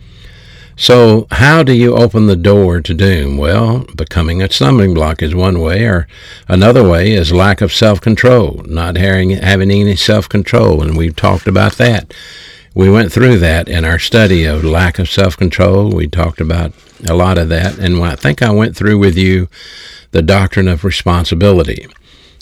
So, 0.78 1.26
how 1.30 1.62
do 1.62 1.72
you 1.72 1.96
open 1.96 2.26
the 2.26 2.36
door 2.36 2.82
to 2.82 2.92
doom? 2.92 3.38
Well, 3.38 3.86
becoming 3.96 4.42
a 4.42 4.52
stumbling 4.52 4.92
block 4.92 5.22
is 5.22 5.34
one 5.34 5.60
way, 5.60 5.84
or 5.84 6.06
another 6.48 6.86
way 6.86 7.12
is 7.12 7.32
lack 7.32 7.62
of 7.62 7.72
self 7.72 7.98
control, 8.02 8.62
not 8.66 8.98
having, 8.98 9.30
having 9.30 9.70
any 9.70 9.96
self 9.96 10.28
control, 10.28 10.82
and 10.82 10.94
we've 10.94 11.16
talked 11.16 11.48
about 11.48 11.76
that. 11.76 12.12
We 12.74 12.90
went 12.90 13.10
through 13.10 13.38
that 13.38 13.70
in 13.70 13.86
our 13.86 13.98
study 13.98 14.44
of 14.44 14.62
lack 14.62 14.98
of 14.98 15.08
self 15.08 15.34
control. 15.34 15.90
We 15.90 16.08
talked 16.08 16.42
about 16.42 16.74
a 17.08 17.14
lot 17.14 17.38
of 17.38 17.48
that, 17.50 17.78
and 17.78 18.02
I 18.02 18.16
think 18.16 18.42
I 18.42 18.50
went 18.50 18.76
through 18.76 18.98
with 18.98 19.16
you 19.16 19.48
the 20.12 20.22
doctrine 20.22 20.68
of 20.68 20.84
responsibility. 20.84 21.86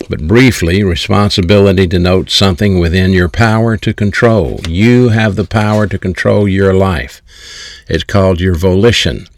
But 0.09 0.27
briefly, 0.27 0.83
responsibility 0.83 1.87
denotes 1.87 2.35
something 2.35 2.79
within 2.79 3.13
your 3.13 3.29
power 3.29 3.77
to 3.79 3.95
control. 3.95 4.61
You 4.69 5.11
have 5.11 5.37
the 5.37 5.45
power 5.45 5.87
to 5.87 5.99
control 5.99 6.49
your 6.49 6.75
life. 6.75 7.23
It's 7.89 8.05
called 8.05 8.41
your 8.41 8.55
volition. 8.55 9.29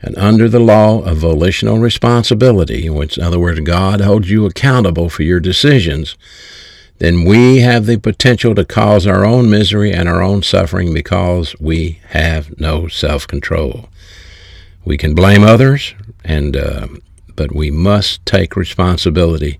And 0.00 0.16
under 0.18 0.48
the 0.48 0.58
law 0.58 1.02
of 1.02 1.18
volitional 1.18 1.78
responsibility, 1.78 2.90
which, 2.90 3.16
in 3.16 3.24
other 3.24 3.38
words, 3.38 3.60
God 3.60 4.00
holds 4.00 4.28
you 4.28 4.44
accountable 4.46 5.08
for 5.08 5.22
your 5.22 5.38
decisions, 5.38 6.16
then 6.98 7.24
we 7.24 7.60
have 7.60 7.86
the 7.86 7.98
potential 7.98 8.54
to 8.56 8.64
cause 8.64 9.06
our 9.06 9.24
own 9.24 9.48
misery 9.48 9.92
and 9.92 10.08
our 10.08 10.22
own 10.22 10.42
suffering 10.42 10.92
because 10.92 11.54
we 11.60 12.00
have 12.08 12.58
no 12.58 12.88
self 12.88 13.26
control. 13.26 13.88
We 14.84 14.96
can 14.96 15.14
blame 15.14 15.44
others, 15.44 15.94
and 16.24 16.56
uh, 16.56 16.88
but 17.34 17.54
we 17.54 17.70
must 17.70 18.24
take 18.26 18.56
responsibility 18.56 19.58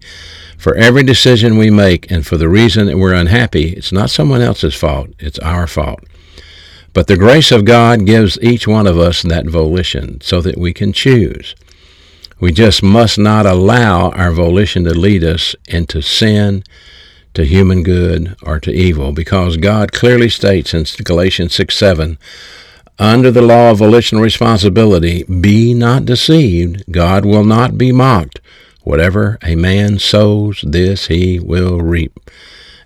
for 0.59 0.75
every 0.75 1.03
decision 1.03 1.57
we 1.57 1.71
make, 1.71 2.11
and 2.11 2.27
for 2.27 2.37
the 2.37 2.49
reason 2.49 2.87
that 2.87 2.99
we're 2.99 3.15
unhappy. 3.15 3.73
It's 3.73 3.93
not 3.93 4.11
someone 4.11 4.41
else's 4.41 4.75
fault; 4.75 5.11
it's 5.19 5.39
our 5.39 5.67
fault. 5.67 6.01
But 6.93 7.07
the 7.07 7.17
grace 7.17 7.51
of 7.51 7.65
God 7.65 8.05
gives 8.05 8.39
each 8.43 8.67
one 8.67 8.87
of 8.87 8.99
us 8.99 9.23
that 9.23 9.47
volition 9.47 10.21
so 10.21 10.41
that 10.43 10.59
we 10.59 10.75
can 10.75 10.93
choose. 10.93 11.55
We 12.39 12.53
just 12.53 12.83
must 12.83 13.19
not 13.19 13.47
allow 13.47 14.11
our 14.11 14.33
volition 14.33 14.85
to 14.85 14.93
lead 14.93 15.25
us 15.25 15.55
into 15.69 16.03
sin, 16.03 16.65
to 17.35 17.45
human 17.45 17.83
good, 17.83 18.37
or 18.43 18.59
to 18.61 18.73
evil, 18.73 19.13
because 19.13 19.57
God 19.57 19.93
clearly 19.93 20.29
states 20.29 20.75
in 20.75 20.85
Galatians 21.05 21.55
6 21.55 21.75
7, 21.75 22.19
under 23.03 23.31
the 23.31 23.43
law 23.43 23.73
of 23.73 23.79
volitional 23.79 24.23
responsibility, 24.23 25.25
be 25.25 25.75
not 25.75 26.05
deceived, 26.05 26.85
God 26.91 27.25
will 27.25 27.45
not 27.45 27.77
be 27.77 27.91
mocked. 27.91 28.41
Whatever 28.83 29.39
a 29.43 29.57
man 29.57 29.99
sows, 29.99 30.65
this 30.67 31.09
he 31.09 31.41
will 31.41 31.81
reap. 31.81 32.19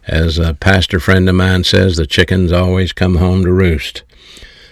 As 0.07 0.39
a 0.39 0.55
pastor 0.55 1.01
friend 1.01 1.29
of 1.29 1.35
mine 1.35 1.65
says, 1.65 1.97
the 1.97 2.07
chickens 2.07 2.51
always 2.51 2.93
come 2.93 3.17
home 3.17 3.45
to 3.45 3.53
roost. 3.53 4.05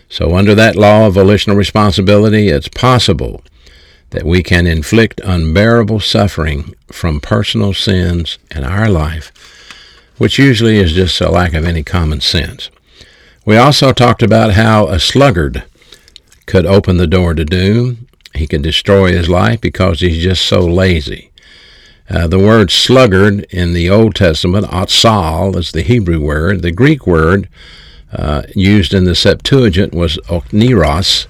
So, 0.08 0.34
under 0.34 0.54
that 0.54 0.76
law 0.76 1.08
of 1.08 1.14
volitional 1.14 1.56
responsibility, 1.56 2.48
it's 2.48 2.68
possible 2.68 3.42
that 4.10 4.22
we 4.22 4.42
can 4.42 4.66
inflict 4.66 5.20
unbearable 5.24 6.00
suffering 6.00 6.74
from 6.86 7.20
personal 7.20 7.74
sins 7.74 8.38
in 8.54 8.64
our 8.64 8.88
life, 8.88 9.32
which 10.18 10.38
usually 10.38 10.76
is 10.76 10.92
just 10.92 11.20
a 11.20 11.30
lack 11.30 11.52
of 11.52 11.64
any 11.64 11.82
common 11.82 12.20
sense. 12.20 12.70
We 13.46 13.58
also 13.58 13.92
talked 13.92 14.22
about 14.22 14.52
how 14.52 14.86
a 14.86 14.98
sluggard 14.98 15.64
could 16.46 16.64
open 16.64 16.96
the 16.96 17.06
door 17.06 17.34
to 17.34 17.44
doom. 17.44 18.08
He 18.34 18.46
could 18.46 18.62
destroy 18.62 19.12
his 19.12 19.28
life 19.28 19.60
because 19.60 20.00
he's 20.00 20.22
just 20.22 20.46
so 20.46 20.60
lazy. 20.60 21.30
Uh, 22.08 22.26
the 22.26 22.38
word 22.38 22.70
sluggard 22.70 23.44
in 23.50 23.74
the 23.74 23.90
Old 23.90 24.14
Testament, 24.14 24.66
atzal, 24.66 25.56
is 25.56 25.72
the 25.72 25.82
Hebrew 25.82 26.20
word. 26.20 26.62
The 26.62 26.72
Greek 26.72 27.06
word 27.06 27.50
uh, 28.14 28.44
used 28.54 28.94
in 28.94 29.04
the 29.04 29.14
Septuagint 29.14 29.92
was 29.92 30.16
okneros, 30.28 31.26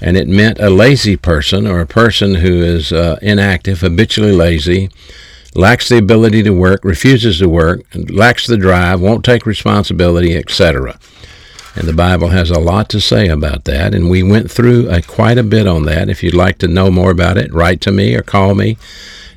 and 0.00 0.16
it 0.16 0.26
meant 0.26 0.58
a 0.60 0.70
lazy 0.70 1.18
person 1.18 1.66
or 1.66 1.80
a 1.80 1.86
person 1.86 2.36
who 2.36 2.62
is 2.62 2.92
uh, 2.92 3.18
inactive, 3.20 3.82
habitually 3.82 4.32
lazy, 4.32 4.88
lacks 5.54 5.90
the 5.90 5.98
ability 5.98 6.42
to 6.44 6.50
work, 6.50 6.82
refuses 6.82 7.40
to 7.40 7.48
work, 7.48 7.82
lacks 7.94 8.46
the 8.46 8.56
drive, 8.56 9.02
won't 9.02 9.24
take 9.24 9.44
responsibility, 9.44 10.34
etc. 10.34 10.98
And 11.78 11.86
the 11.86 11.92
Bible 11.94 12.28
has 12.28 12.50
a 12.50 12.58
lot 12.58 12.88
to 12.90 13.00
say 13.00 13.28
about 13.28 13.64
that, 13.64 13.94
and 13.94 14.10
we 14.10 14.22
went 14.22 14.50
through 14.50 14.90
quite 15.02 15.38
a 15.38 15.44
bit 15.44 15.66
on 15.66 15.84
that. 15.84 16.08
If 16.08 16.22
you'd 16.24 16.34
like 16.34 16.58
to 16.58 16.68
know 16.68 16.90
more 16.90 17.12
about 17.12 17.38
it, 17.38 17.54
write 17.54 17.80
to 17.82 17.92
me 17.92 18.16
or 18.16 18.22
call 18.22 18.54
me 18.54 18.76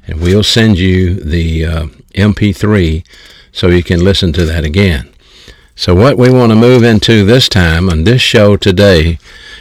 and 0.08 0.20
we'll 0.20 0.44
send 0.44 0.78
you 0.78 1.16
the 1.16 1.66
uh, 1.66 1.86
MP3 2.16 3.06
so 3.52 3.68
you 3.68 3.84
can 3.84 4.04
listen 4.04 4.34
to 4.34 4.46
that 4.46 4.64
again. 4.64 5.10
So, 5.76 5.96
what 5.96 6.18
we 6.18 6.30
want 6.30 6.52
to 6.52 6.56
move 6.56 6.84
into 6.84 7.26
this 7.26 7.48
time 7.48 7.90
on 7.90 8.04
this 8.04 8.22
show 8.22 8.58
today 8.58 9.20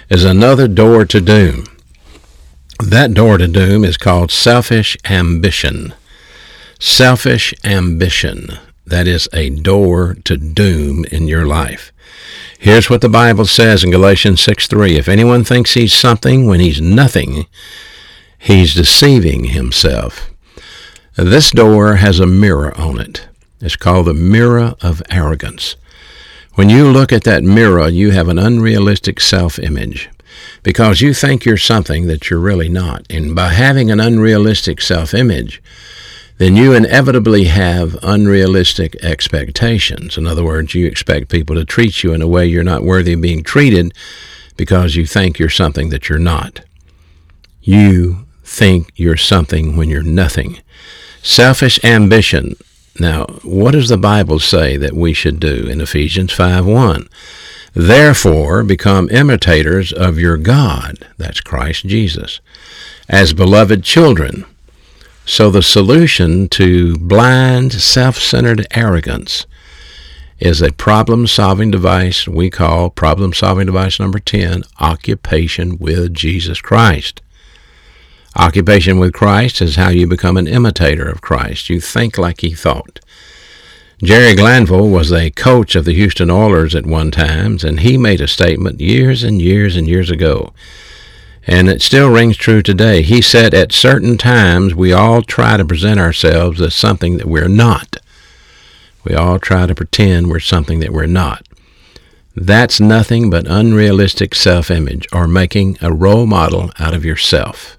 is 0.09 0.25
another 0.25 0.69
door 0.69 1.05
to 1.07 1.21
doom. 1.21 1.65
That 2.83 3.15
door 3.15 3.39
to 3.39 3.47
doom 3.47 3.85
is 3.85 3.97
called 3.97 4.31
selfish 4.31 4.97
ambition. 5.05 5.95
Selfish 6.79 7.55
ambition. 7.65 8.59
That 8.87 9.07
is 9.07 9.29
a 9.33 9.51
door 9.51 10.17
to 10.25 10.37
doom 10.37 11.05
in 11.13 11.29
your 11.29 11.47
life. 11.47 11.93
Here's 12.63 12.91
what 12.91 13.01
the 13.01 13.09
Bible 13.09 13.47
says 13.47 13.83
in 13.83 13.91
Galatians 13.91 14.43
6 14.43 14.67
3. 14.67 14.99
If 14.99 15.09
anyone 15.09 15.45
thinks 15.45 15.73
he's 15.73 15.95
something 15.95 16.45
when 16.45 16.61
he's 16.61 16.79
nothing, 16.79 17.47
he's 18.39 18.75
deceiving 18.75 19.45
himself. 19.45 20.29
This 21.17 21.51
door 21.53 21.95
has 21.95 22.21
a 22.21 22.27
mirror 22.27 22.79
on 22.79 23.01
it. 23.01 23.27
It's 23.63 23.77
called 23.77 24.09
the 24.09 24.15
mirror 24.15 24.75
of 24.83 25.03
arrogance. 25.09 25.77
When 26.53 26.69
you 26.69 26.87
look 26.87 27.15
at 27.15 27.25
that 27.25 27.43
mirror, 27.43 27.89
you 27.89 28.11
have 28.11 28.29
an 28.29 28.39
unrealistic 28.39 29.23
self 29.23 29.59
image 29.59 30.11
because 30.63 31.01
you 31.01 31.15
think 31.15 31.47
you're 31.47 31.57
something 31.57 32.09
that 32.09 32.29
you're 32.29 32.39
really 32.39 32.69
not. 32.69 33.07
And 33.09 33.35
by 33.35 33.55
having 33.55 33.91
an 33.91 34.01
unrealistic 34.01 34.83
self 34.83 35.15
image, 35.15 35.63
then 36.41 36.57
you 36.57 36.73
inevitably 36.73 37.45
have 37.45 37.99
unrealistic 38.03 38.97
expectations. 39.05 40.17
In 40.17 40.27
other 40.27 40.43
words, 40.43 40.75
you 40.75 40.87
expect 40.87 41.29
people 41.29 41.55
to 41.55 41.67
treat 41.67 42.03
you 42.03 42.15
in 42.15 42.23
a 42.23 42.27
way 42.27 42.47
you're 42.47 42.65
not 42.65 42.83
worthy 42.83 43.13
of 43.13 43.21
being 43.21 43.43
treated 43.43 43.93
because 44.57 44.97
you 44.97 45.05
think 45.05 45.39
you're 45.39 45.51
something 45.51 45.91
that 45.91 46.09
you're 46.09 46.19
not. 46.19 46.63
You 47.61 48.25
think 48.43 48.91
you're 48.97 49.19
something 49.19 49.77
when 49.77 49.91
you're 49.91 50.03
nothing. 50.03 50.61
Selfish 51.23 51.79
ambition. 51.85 52.57
Now, 52.99 53.27
what 53.43 53.73
does 53.73 53.91
the 53.91 53.99
Bible 53.99 54.39
say 54.39 54.79
that 54.79 54.95
we 54.95 55.13
should 55.13 55.41
do 55.41 55.67
in 55.69 55.83
Ephesians 55.83 56.33
5 56.33 56.65
1? 56.65 57.07
Therefore, 57.75 58.65
become 58.65 59.11
imitators 59.11 59.93
of 59.93 60.19
your 60.19 60.39
God, 60.39 61.07
that's 61.19 61.43
Christ 61.43 61.85
Jesus, 61.85 62.41
as 63.11 63.35
beloved 63.35 63.85
children. 63.85 64.47
So, 65.31 65.49
the 65.49 65.63
solution 65.63 66.49
to 66.49 66.97
blind, 66.97 67.73
self 67.75 68.19
centered 68.19 68.67
arrogance 68.73 69.47
is 70.41 70.61
a 70.61 70.73
problem 70.73 71.29
solving 71.29 71.71
device 71.71 72.27
we 72.27 72.51
call 72.51 72.91
problem 72.91 73.33
solving 73.33 73.67
device 73.67 74.01
number 74.01 74.19
10 74.19 74.65
occupation 74.81 75.79
with 75.79 76.13
Jesus 76.15 76.61
Christ. 76.61 77.23
Occupation 78.35 78.99
with 78.99 79.13
Christ 79.13 79.63
is 79.63 79.77
how 79.77 79.91
you 79.91 80.09
become 80.09 80.37
an 80.37 80.49
imitator 80.49 81.09
of 81.09 81.21
Christ. 81.21 81.71
You 81.71 81.81
think 81.81 82.19
like 82.19 82.41
he 82.41 82.53
thought. 82.53 82.99
Jerry 84.03 84.35
Glanville 84.35 84.89
was 84.89 85.13
a 85.13 85.31
coach 85.31 85.77
of 85.77 85.85
the 85.85 85.95
Houston 85.95 86.29
Oilers 86.29 86.75
at 86.75 86.87
one 86.87 87.13
time, 87.13 87.57
and 87.63 87.79
he 87.79 87.97
made 87.97 88.21
a 88.21 88.27
statement 88.27 88.81
years 88.81 89.23
and 89.23 89.41
years 89.41 89.77
and 89.77 89.87
years 89.87 90.11
ago. 90.11 90.53
And 91.47 91.69
it 91.69 91.83
still 91.83 92.11
rings 92.11 92.37
true 92.37 92.63
today. 92.63 93.03
He 93.03 93.23
said, 93.23 93.55
At 93.55 93.73
certain 93.73 94.19
times, 94.19 94.75
we 94.75 94.93
all 94.93 95.23
try 95.23 95.57
to 95.57 95.65
present 95.65 95.99
ourselves 95.99 96.61
as 96.61 96.75
something 96.75 97.17
that 97.17 97.27
we're 97.27 97.49
not. 97.49 97.97
We 99.05 99.15
all 99.15 99.39
try 99.39 99.67
to 99.67 99.75
pretend 99.75 100.29
we're 100.29 100.41
something 100.41 100.81
that 100.81 100.93
we're 100.93 101.07
not. 101.07 101.47
That's 102.37 102.81
nothing 102.81 103.31
but 103.31 103.47
unrealistic 103.49 104.35
self 104.35 104.71
image 104.71 105.07
or 105.13 105.27
making 105.27 105.79
a 105.81 105.93
role 105.93 106.27
model 106.27 106.71
out 106.79 106.95
of 106.95 107.05
yourself. 107.05 107.79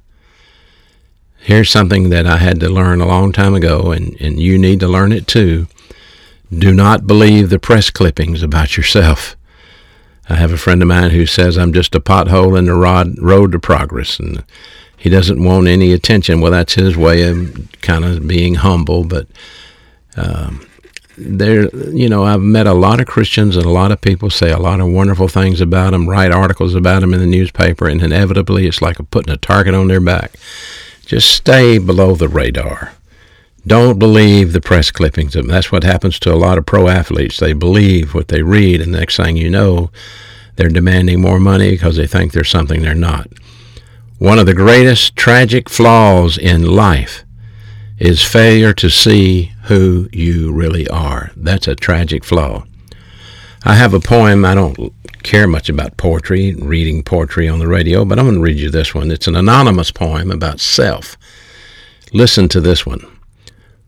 Here's 1.38 1.72
something 1.72 2.10
that 2.10 2.28
I 2.28 2.38
had 2.38 2.60
to 2.60 2.70
learn 2.70 3.02
a 3.02 3.08
long 3.08 3.32
time 3.32 3.56
ago, 3.56 3.92
and, 3.92 4.16
and 4.20 4.40
you 4.40 4.60
need 4.60 4.80
to 4.82 4.88
learn 4.88 5.12
it 5.12 5.26
too. 5.26 5.68
Do 6.52 6.74
not 6.74 7.08
believe 7.08 7.50
the 7.50 7.60
press 7.60 7.90
clippings 7.90 8.44
about 8.44 8.76
yourself. 8.78 9.36
I 10.32 10.36
have 10.36 10.54
a 10.54 10.58
friend 10.58 10.82
of 10.82 10.88
mine 10.88 11.12
who 11.12 11.26
says 11.26 11.58
I'm 11.58 11.74
just 11.74 11.94
a 11.94 12.00
pothole 12.00 12.58
in 12.58 12.66
the 12.66 12.74
rod, 12.74 13.20
road 13.20 13.52
to 13.52 13.60
progress, 13.60 14.18
and 14.18 14.46
he 14.96 15.10
doesn't 15.10 15.44
want 15.44 15.68
any 15.68 15.92
attention. 15.92 16.40
Well, 16.40 16.52
that's 16.52 16.76
his 16.76 16.96
way 16.96 17.24
of 17.24 17.70
kind 17.82 18.06
of 18.06 18.26
being 18.28 18.56
humble, 18.56 19.04
but 19.04 19.28
um, 20.16 20.66
there, 21.18 21.68
you 21.90 22.08
know, 22.08 22.24
I've 22.24 22.40
met 22.40 22.66
a 22.66 22.74
lot 22.74 23.02
of 23.02 23.08
Christians 23.08 23.58
and 23.58 23.66
a 23.66 23.72
lot 23.72 23.92
of 23.92 24.00
people 24.00 24.30
say 24.30 24.52
a 24.52 24.58
lot 24.58 24.80
of 24.80 24.88
wonderful 24.88 25.28
things 25.28 25.60
about 25.60 25.92
them, 25.92 26.08
write 26.08 26.32
articles 26.32 26.76
about 26.76 27.02
them 27.02 27.14
in 27.14 27.20
the 27.20 27.28
newspaper, 27.28 27.90
and 27.90 28.02
inevitably 28.02 28.68
it's 28.68 28.82
like 28.82 28.98
putting 29.12 29.34
a 29.34 29.38
target 29.38 29.74
on 29.74 29.90
their 29.90 30.00
back. 30.00 30.32
Just 31.06 31.30
stay 31.30 31.78
below 31.78 32.16
the 32.16 32.30
radar. 32.30 32.94
Don't 33.66 34.00
believe 34.00 34.54
the 34.54 34.62
press 34.62 34.90
clippings. 34.90 35.34
That's 35.34 35.72
what 35.72 35.84
happens 35.84 36.20
to 36.20 36.34
a 36.34 36.36
lot 36.36 36.58
of 36.58 36.66
pro 36.66 36.88
athletes. 36.88 37.40
They 37.40 37.54
believe 37.54 38.14
what 38.14 38.30
they 38.30 38.42
read, 38.42 38.82
and 38.82 38.94
the 38.94 39.00
next 39.00 39.18
thing 39.18 39.38
you 39.38 39.50
know, 39.50 39.92
they're 40.56 40.70
demanding 40.70 41.22
more 41.22 41.40
money 41.40 41.72
because 41.72 41.96
they 41.96 42.08
think 42.08 42.32
they're 42.32 42.44
something 42.44 42.82
they're 42.82 42.96
not. 42.96 43.28
One 44.18 44.40
of 44.40 44.46
the 44.46 44.54
greatest 44.54 45.16
tragic 45.16 45.70
flaws 45.70 46.38
in 46.38 46.64
life 46.64 47.24
is 48.00 48.24
failure 48.24 48.74
to 48.74 48.90
see 48.90 49.52
who 49.64 50.10
you 50.12 50.52
really 50.52 50.88
are. 50.88 51.32
That's 51.36 51.68
a 51.68 51.76
tragic 51.76 52.24
flaw. 52.24 52.66
I 53.64 53.76
have 53.76 53.94
a 53.94 54.00
poem. 54.00 54.44
I 54.44 54.56
don't 54.56 54.92
care 55.22 55.48
much 55.48 55.70
about 55.70 55.98
poetry, 55.98 56.56
reading 56.56 57.04
poetry 57.04 57.48
on 57.48 57.60
the 57.60 57.68
radio, 57.68 58.06
but 58.06 58.18
I'm 58.18 58.26
going 58.26 58.36
to 58.36 58.42
read 58.42 58.58
you 58.58 58.72
this 58.72 58.96
one. 58.96 59.12
It's 59.12 59.28
an 59.28 59.36
anonymous 59.36 59.92
poem 59.92 60.32
about 60.32 60.60
self. 60.60 61.16
Listen 62.12 62.50
to 62.50 62.60
this 62.60 62.88
one. 62.88 63.06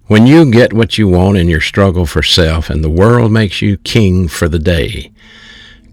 When 0.08 0.28
you 0.28 0.52
get 0.52 0.74
what 0.74 0.98
you 0.98 1.08
want 1.08 1.38
in 1.38 1.48
your 1.48 1.62
struggle 1.62 2.06
for 2.06 2.22
self 2.22 2.70
and 2.70 2.84
the 2.84 2.90
world 2.90 3.32
makes 3.32 3.62
you 3.62 3.78
king 3.78 4.28
for 4.28 4.50
the 4.50 4.60
day, 4.60 5.14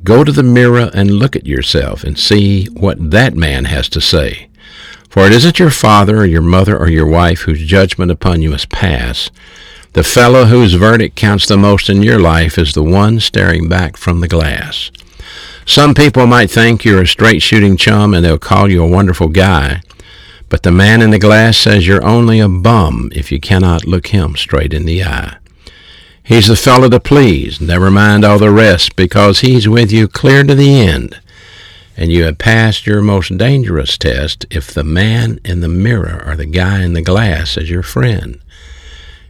go 0.02 0.24
to 0.24 0.32
the 0.32 0.42
mirror 0.42 0.90
and 0.92 1.12
look 1.12 1.36
at 1.36 1.46
yourself 1.46 2.02
and 2.02 2.18
see 2.18 2.66
what 2.66 3.12
that 3.12 3.36
man 3.36 3.66
has 3.66 3.88
to 3.90 4.00
say. 4.00 4.48
For 5.08 5.26
it 5.26 5.32
isn't 5.32 5.60
your 5.60 5.70
father 5.70 6.18
or 6.18 6.26
your 6.26 6.42
mother 6.42 6.76
or 6.76 6.88
your 6.88 7.06
wife 7.06 7.42
whose 7.42 7.64
judgment 7.64 8.10
upon 8.10 8.42
you 8.42 8.50
must 8.50 8.68
pass. 8.68 9.30
The 9.92 10.02
fellow 10.02 10.46
whose 10.46 10.74
verdict 10.74 11.14
counts 11.14 11.46
the 11.46 11.56
most 11.56 11.88
in 11.88 12.02
your 12.02 12.18
life 12.18 12.58
is 12.58 12.72
the 12.72 12.82
one 12.82 13.20
staring 13.20 13.68
back 13.68 13.96
from 13.96 14.20
the 14.20 14.28
glass. 14.28 14.90
Some 15.66 15.94
people 15.94 16.26
might 16.26 16.50
think 16.50 16.84
you're 16.84 17.02
a 17.02 17.06
straight 17.06 17.42
shooting 17.42 17.76
chum 17.76 18.14
and 18.14 18.24
they'll 18.24 18.38
call 18.38 18.68
you 18.68 18.82
a 18.82 18.88
wonderful 18.88 19.28
guy. 19.28 19.82
But 20.50 20.64
the 20.64 20.72
man 20.72 21.00
in 21.00 21.10
the 21.10 21.18
glass 21.20 21.56
says 21.56 21.86
you're 21.86 22.04
only 22.04 22.40
a 22.40 22.48
bum 22.48 23.10
if 23.14 23.30
you 23.30 23.38
cannot 23.38 23.86
look 23.86 24.08
him 24.08 24.36
straight 24.36 24.74
in 24.74 24.84
the 24.84 25.04
eye. 25.04 25.36
He's 26.24 26.48
the 26.48 26.56
fellow 26.56 26.88
to 26.88 26.98
please. 26.98 27.60
Never 27.60 27.88
mind 27.88 28.24
all 28.24 28.38
the 28.38 28.50
rest, 28.50 28.96
because 28.96 29.40
he's 29.40 29.68
with 29.68 29.92
you 29.92 30.08
clear 30.08 30.42
to 30.42 30.54
the 30.56 30.80
end. 30.80 31.20
And 31.96 32.10
you 32.10 32.24
have 32.24 32.38
passed 32.38 32.84
your 32.84 33.00
most 33.00 33.38
dangerous 33.38 33.96
test 33.96 34.44
if 34.50 34.74
the 34.74 34.82
man 34.82 35.38
in 35.44 35.60
the 35.60 35.68
mirror 35.68 36.22
or 36.26 36.34
the 36.34 36.46
guy 36.46 36.82
in 36.82 36.94
the 36.94 37.02
glass 37.02 37.56
is 37.56 37.70
your 37.70 37.84
friend. 37.84 38.40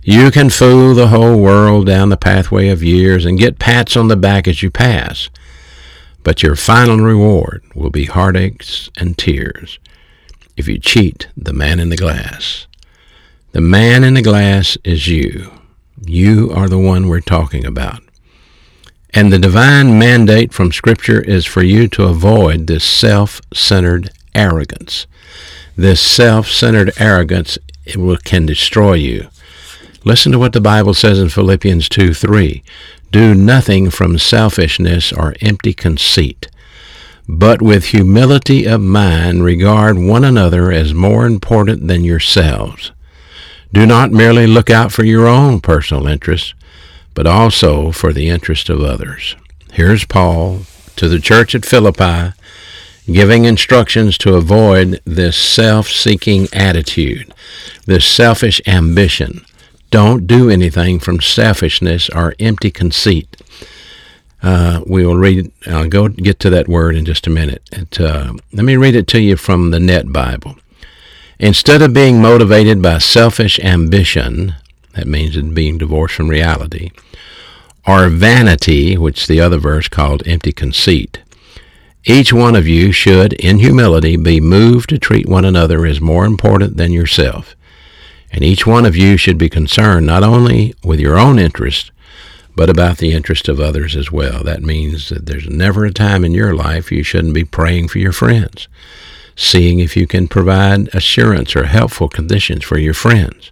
You 0.02 0.30
can 0.30 0.48
fool 0.48 0.94
the 0.94 1.08
whole 1.08 1.38
world 1.38 1.84
down 1.84 2.08
the 2.08 2.16
pathway 2.16 2.68
of 2.68 2.82
years 2.82 3.26
and 3.26 3.38
get 3.38 3.58
pats 3.58 3.94
on 3.94 4.08
the 4.08 4.16
back 4.16 4.48
as 4.48 4.62
you 4.62 4.70
pass. 4.70 5.28
But 6.22 6.42
your 6.42 6.56
final 6.56 6.96
reward 6.96 7.62
will 7.74 7.90
be 7.90 8.06
heartaches 8.06 8.90
and 8.96 9.18
tears 9.18 9.78
if 10.60 10.68
you 10.68 10.78
cheat 10.78 11.26
the 11.36 11.52
man 11.52 11.80
in 11.80 11.88
the 11.88 11.96
glass. 11.96 12.66
The 13.52 13.60
man 13.60 14.04
in 14.04 14.14
the 14.14 14.22
glass 14.22 14.78
is 14.84 15.08
you. 15.08 15.50
You 16.06 16.52
are 16.54 16.68
the 16.68 16.78
one 16.78 17.08
we're 17.08 17.20
talking 17.20 17.66
about. 17.66 18.00
And 19.12 19.32
the 19.32 19.38
divine 19.38 19.98
mandate 19.98 20.52
from 20.52 20.70
Scripture 20.70 21.20
is 21.20 21.46
for 21.46 21.62
you 21.62 21.88
to 21.88 22.04
avoid 22.04 22.66
this 22.66 22.84
self 22.84 23.40
centered 23.52 24.10
arrogance. 24.34 25.06
This 25.76 26.00
self 26.00 26.48
centered 26.48 26.92
arrogance 26.98 27.58
it 27.84 27.96
will, 27.96 28.18
can 28.18 28.46
destroy 28.46 28.92
you. 28.94 29.28
Listen 30.04 30.30
to 30.32 30.38
what 30.38 30.52
the 30.52 30.60
Bible 30.60 30.94
says 30.94 31.18
in 31.18 31.30
Philippians 31.30 31.88
2 31.88 32.14
3. 32.14 32.62
Do 33.10 33.34
nothing 33.34 33.90
from 33.90 34.18
selfishness 34.18 35.12
or 35.12 35.34
empty 35.40 35.72
conceit, 35.72 36.48
but 37.32 37.62
with 37.62 37.86
humility 37.86 38.66
of 38.66 38.80
mind 38.80 39.44
regard 39.44 39.96
one 39.96 40.24
another 40.24 40.72
as 40.72 40.92
more 40.92 41.26
important 41.26 41.86
than 41.86 42.02
yourselves. 42.02 42.90
Do 43.72 43.86
not 43.86 44.10
merely 44.10 44.48
look 44.48 44.68
out 44.68 44.90
for 44.90 45.04
your 45.04 45.28
own 45.28 45.60
personal 45.60 46.08
interests, 46.08 46.54
but 47.14 47.28
also 47.28 47.92
for 47.92 48.12
the 48.12 48.28
interest 48.28 48.68
of 48.68 48.80
others. 48.80 49.36
Here's 49.72 50.04
Paul 50.04 50.62
to 50.96 51.08
the 51.08 51.20
church 51.20 51.54
at 51.54 51.64
Philippi 51.64 52.32
giving 53.10 53.44
instructions 53.44 54.18
to 54.18 54.34
avoid 54.34 55.00
this 55.04 55.36
self-seeking 55.36 56.48
attitude, 56.52 57.32
this 57.86 58.06
selfish 58.06 58.60
ambition. 58.66 59.44
Don't 59.90 60.26
do 60.26 60.50
anything 60.50 60.98
from 60.98 61.20
selfishness 61.20 62.08
or 62.10 62.34
empty 62.40 62.70
conceit. 62.72 63.36
Uh, 64.42 64.80
we 64.86 65.04
will 65.04 65.16
read. 65.16 65.52
I'll 65.66 65.88
go 65.88 66.08
get 66.08 66.40
to 66.40 66.50
that 66.50 66.68
word 66.68 66.96
in 66.96 67.04
just 67.04 67.26
a 67.26 67.30
minute. 67.30 67.62
It, 67.72 68.00
uh, 68.00 68.32
let 68.52 68.64
me 68.64 68.76
read 68.76 68.94
it 68.94 69.06
to 69.08 69.20
you 69.20 69.36
from 69.36 69.70
the 69.70 69.80
Net 69.80 70.12
Bible. 70.12 70.56
Instead 71.38 71.82
of 71.82 71.94
being 71.94 72.20
motivated 72.20 72.82
by 72.82 72.98
selfish 72.98 73.58
ambition, 73.60 74.54
that 74.94 75.06
means 75.06 75.36
being 75.54 75.78
divorced 75.78 76.14
from 76.14 76.28
reality, 76.28 76.90
or 77.86 78.08
vanity, 78.08 78.96
which 78.96 79.26
the 79.26 79.40
other 79.40 79.58
verse 79.58 79.88
called 79.88 80.26
empty 80.26 80.52
conceit, 80.52 81.20
each 82.04 82.32
one 82.32 82.56
of 82.56 82.66
you 82.66 82.92
should, 82.92 83.34
in 83.34 83.58
humility, 83.58 84.16
be 84.16 84.40
moved 84.40 84.88
to 84.88 84.98
treat 84.98 85.28
one 85.28 85.44
another 85.44 85.84
as 85.84 86.00
more 86.00 86.24
important 86.24 86.76
than 86.76 86.92
yourself. 86.92 87.54
And 88.32 88.42
each 88.42 88.66
one 88.66 88.86
of 88.86 88.96
you 88.96 89.16
should 89.16 89.36
be 89.36 89.50
concerned 89.50 90.06
not 90.06 90.22
only 90.22 90.74
with 90.82 91.00
your 91.00 91.18
own 91.18 91.38
interest, 91.38 91.90
but 92.60 92.68
about 92.68 92.98
the 92.98 93.12
interest 93.12 93.48
of 93.48 93.58
others 93.58 93.96
as 93.96 94.12
well. 94.12 94.44
That 94.44 94.60
means 94.60 95.08
that 95.08 95.24
there's 95.24 95.48
never 95.48 95.86
a 95.86 95.90
time 95.90 96.26
in 96.26 96.34
your 96.34 96.54
life 96.54 96.92
you 96.92 97.02
shouldn't 97.02 97.32
be 97.32 97.42
praying 97.42 97.88
for 97.88 98.00
your 98.00 98.12
friends 98.12 98.68
seeing 99.34 99.80
if 99.80 99.96
you 99.96 100.06
can 100.06 100.28
provide 100.28 100.94
assurance 100.94 101.56
or 101.56 101.64
helpful 101.64 102.06
conditions 102.06 102.62
for 102.62 102.78
your 102.78 102.92
friends. 102.92 103.50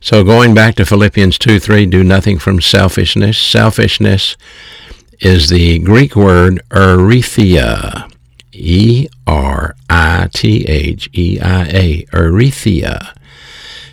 So 0.00 0.24
going 0.24 0.52
back 0.52 0.74
to 0.74 0.84
Philippians 0.84 1.38
2 1.38 1.60
3, 1.60 1.86
do 1.86 2.02
nothing 2.02 2.40
from 2.40 2.60
selfishness. 2.60 3.38
Selfishness 3.38 4.36
is 5.20 5.48
the 5.48 5.78
Greek 5.78 6.16
word 6.16 6.60
eritheia. 6.70 8.12
E 8.50 9.06
R 9.28 9.76
I 9.88 10.28
T 10.34 10.66
H 10.66 11.08
E 11.12 11.38
I 11.40 11.66
A. 11.66 12.02
Eritheia. 12.06 13.16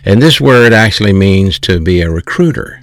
And 0.04 0.20
this 0.20 0.40
word 0.40 0.72
actually 0.72 1.12
means 1.12 1.60
to 1.60 1.78
be 1.78 2.00
a 2.00 2.10
recruiter, 2.10 2.80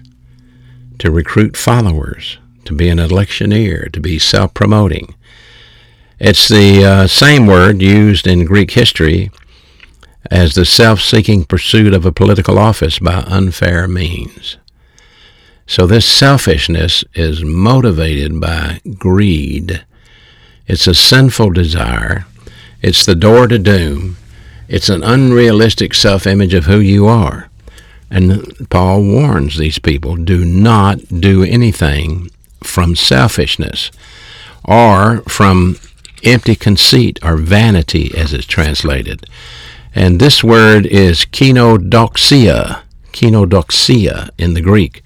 to 1.03 1.11
recruit 1.11 1.57
followers, 1.57 2.37
to 2.63 2.73
be 2.73 2.87
an 2.87 2.97
electioneer, 2.97 3.89
to 3.91 3.99
be 3.99 4.17
self 4.17 4.53
promoting. 4.53 5.13
It's 6.17 6.47
the 6.47 6.85
uh, 6.85 7.07
same 7.07 7.45
word 7.45 7.81
used 7.81 8.25
in 8.25 8.45
Greek 8.45 8.71
history 8.71 9.29
as 10.31 10.53
the 10.53 10.63
self-seeking 10.63 11.43
pursuit 11.43 11.93
of 11.93 12.05
a 12.05 12.13
political 12.13 12.57
office 12.57 12.99
by 12.99 13.15
unfair 13.27 13.85
means. 13.85 14.55
So 15.67 15.85
this 15.85 16.05
selfishness 16.05 17.03
is 17.13 17.43
motivated 17.43 18.39
by 18.39 18.79
greed. 18.97 19.83
It's 20.67 20.87
a 20.87 20.95
sinful 20.95 21.51
desire. 21.51 22.25
It's 22.81 23.05
the 23.05 23.13
door 23.13 23.47
to 23.47 23.59
doom. 23.59 24.15
It's 24.69 24.87
an 24.87 25.03
unrealistic 25.03 25.95
self-image 25.95 26.53
of 26.53 26.63
who 26.63 26.79
you 26.79 27.07
are. 27.07 27.49
And 28.13 28.69
Paul 28.69 29.01
warns 29.01 29.57
these 29.57 29.79
people, 29.79 30.15
do 30.15 30.45
not 30.45 30.99
do 31.07 31.41
anything 31.43 32.29
from 32.61 32.95
selfishness 32.95 33.89
or 34.63 35.23
from 35.23 35.77
empty 36.23 36.55
conceit 36.55 37.17
or 37.23 37.37
vanity 37.37 38.15
as 38.15 38.31
it's 38.31 38.45
translated. 38.45 39.25
And 39.95 40.19
this 40.19 40.43
word 40.43 40.85
is 40.85 41.25
kenodoxia, 41.25 42.81
kenodoxia 43.13 44.29
in 44.37 44.53
the 44.53 44.61
Greek. 44.61 45.03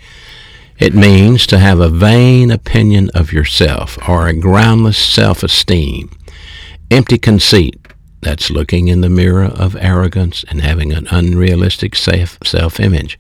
It 0.78 0.94
means 0.94 1.48
to 1.48 1.60
have 1.60 1.80
a 1.80 1.90
vain 1.90 2.52
opinion 2.52 3.10
of 3.16 3.32
yourself 3.32 3.98
or 4.08 4.28
a 4.28 4.34
groundless 4.34 4.98
self-esteem. 4.98 6.12
Empty 6.92 7.18
conceit, 7.20 7.87
that's 8.22 8.50
looking 8.50 8.88
in 8.88 9.02
the 9.02 9.10
mirror 9.10 9.46
of 9.46 9.76
arrogance 9.76 10.44
and 10.50 10.62
having 10.62 10.92
an 10.92 11.08
unrealistic 11.12 11.96
self-image. 11.96 13.20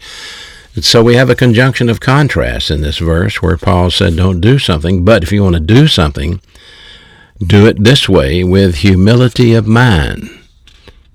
So 0.82 1.04
we 1.04 1.16
have 1.16 1.30
a 1.30 1.36
conjunction 1.36 1.90
of 1.90 2.00
contrast 2.00 2.70
in 2.70 2.82
this 2.82 3.00
verse 3.00 3.42
where 3.42 3.58
Paul 3.58 3.90
said, 3.90 4.16
don't 4.16 4.42
do 4.42 4.60
something, 4.60 5.04
but 5.04 5.24
if 5.24 5.32
you 5.32 5.44
want 5.44 5.56
to 5.56 5.60
do 5.60 5.88
something, 5.88 6.40
do 7.40 7.66
it 7.66 7.84
this 7.84 8.08
way 8.08 8.44
with 8.44 8.76
humility 8.76 9.54
of 9.54 9.68
mind. 9.68 10.30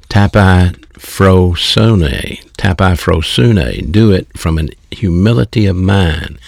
Tapai 0.08 0.74
frosune. 0.94 2.44
Tapai. 2.56 3.92
Do 3.92 4.12
it 4.12 4.38
from 4.38 4.58
an 4.58 4.70
humility 4.90 5.66
of 5.66 5.76
mind. 5.76 6.38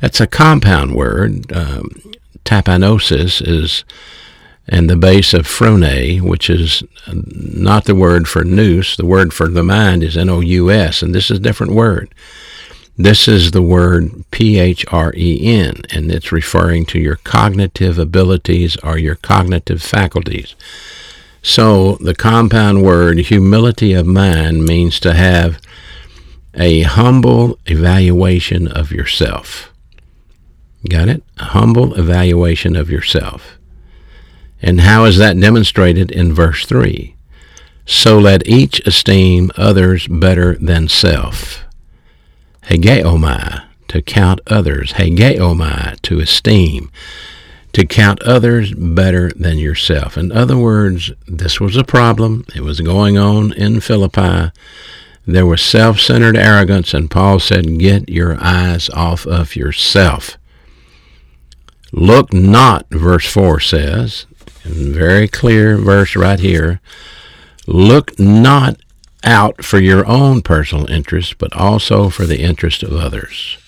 That's 0.00 0.20
a 0.20 0.26
compound 0.26 0.94
word. 0.94 1.52
Um, 1.52 1.90
tapanosis 2.44 3.42
is 3.46 3.84
and 4.68 4.88
the 4.88 4.96
base 4.96 5.32
of 5.32 5.46
phrone, 5.46 6.18
which 6.18 6.50
is 6.50 6.82
not 7.10 7.84
the 7.86 7.94
word 7.94 8.28
for 8.28 8.44
nous. 8.44 8.96
The 8.96 9.06
word 9.06 9.32
for 9.32 9.48
the 9.48 9.62
mind 9.62 10.02
is 10.02 10.16
N-O-U-S, 10.16 11.02
and 11.02 11.14
this 11.14 11.30
is 11.30 11.38
a 11.38 11.42
different 11.42 11.72
word. 11.72 12.14
This 12.96 13.28
is 13.28 13.52
the 13.52 13.62
word 13.62 14.24
P-H-R-E-N, 14.32 15.82
and 15.90 16.10
it's 16.10 16.32
referring 16.32 16.84
to 16.86 16.98
your 16.98 17.16
cognitive 17.16 17.98
abilities 17.98 18.76
or 18.82 18.98
your 18.98 19.14
cognitive 19.14 19.82
faculties. 19.82 20.54
So 21.40 21.94
the 21.96 22.14
compound 22.14 22.82
word 22.82 23.18
humility 23.18 23.92
of 23.92 24.06
mind 24.06 24.64
means 24.64 24.98
to 25.00 25.14
have 25.14 25.60
a 26.54 26.82
humble 26.82 27.58
evaluation 27.66 28.66
of 28.66 28.90
yourself. 28.90 29.72
Got 30.88 31.08
it? 31.08 31.22
A 31.38 31.44
humble 31.44 31.94
evaluation 31.94 32.74
of 32.74 32.90
yourself. 32.90 33.57
And 34.60 34.80
how 34.80 35.04
is 35.04 35.18
that 35.18 35.38
demonstrated 35.38 36.10
in 36.10 36.32
verse 36.32 36.66
3? 36.66 37.14
So 37.86 38.18
let 38.18 38.46
each 38.46 38.80
esteem 38.86 39.50
others 39.56 40.06
better 40.08 40.54
than 40.56 40.88
self. 40.88 41.64
Hegeomai, 42.64 43.64
to 43.88 44.02
count 44.02 44.40
others. 44.46 44.92
Hegeomai, 44.92 46.00
to 46.02 46.20
esteem. 46.20 46.90
To 47.72 47.86
count 47.86 48.22
others 48.22 48.74
better 48.74 49.30
than 49.30 49.58
yourself. 49.58 50.18
In 50.18 50.32
other 50.32 50.56
words, 50.56 51.12
this 51.26 51.60
was 51.60 51.76
a 51.76 51.84
problem. 51.84 52.44
It 52.54 52.62
was 52.62 52.80
going 52.80 53.16
on 53.16 53.52
in 53.52 53.80
Philippi. 53.80 54.50
There 55.26 55.46
was 55.46 55.62
self-centered 55.62 56.36
arrogance, 56.36 56.94
and 56.94 57.10
Paul 57.10 57.38
said, 57.38 57.78
get 57.78 58.08
your 58.08 58.36
eyes 58.40 58.88
off 58.90 59.26
of 59.26 59.56
yourself. 59.56 60.38
Look 61.92 62.32
not, 62.32 62.86
verse 62.90 63.26
4 63.30 63.60
says, 63.60 64.26
very 64.68 65.28
clear 65.28 65.76
verse 65.76 66.16
right 66.16 66.40
here, 66.40 66.80
look 67.66 68.18
not 68.18 68.76
out 69.24 69.64
for 69.64 69.78
your 69.78 70.06
own 70.06 70.42
personal 70.42 70.90
interest, 70.90 71.38
but 71.38 71.52
also 71.54 72.08
for 72.08 72.24
the 72.24 72.40
interest 72.40 72.82
of 72.82 72.92
others. 72.92 73.58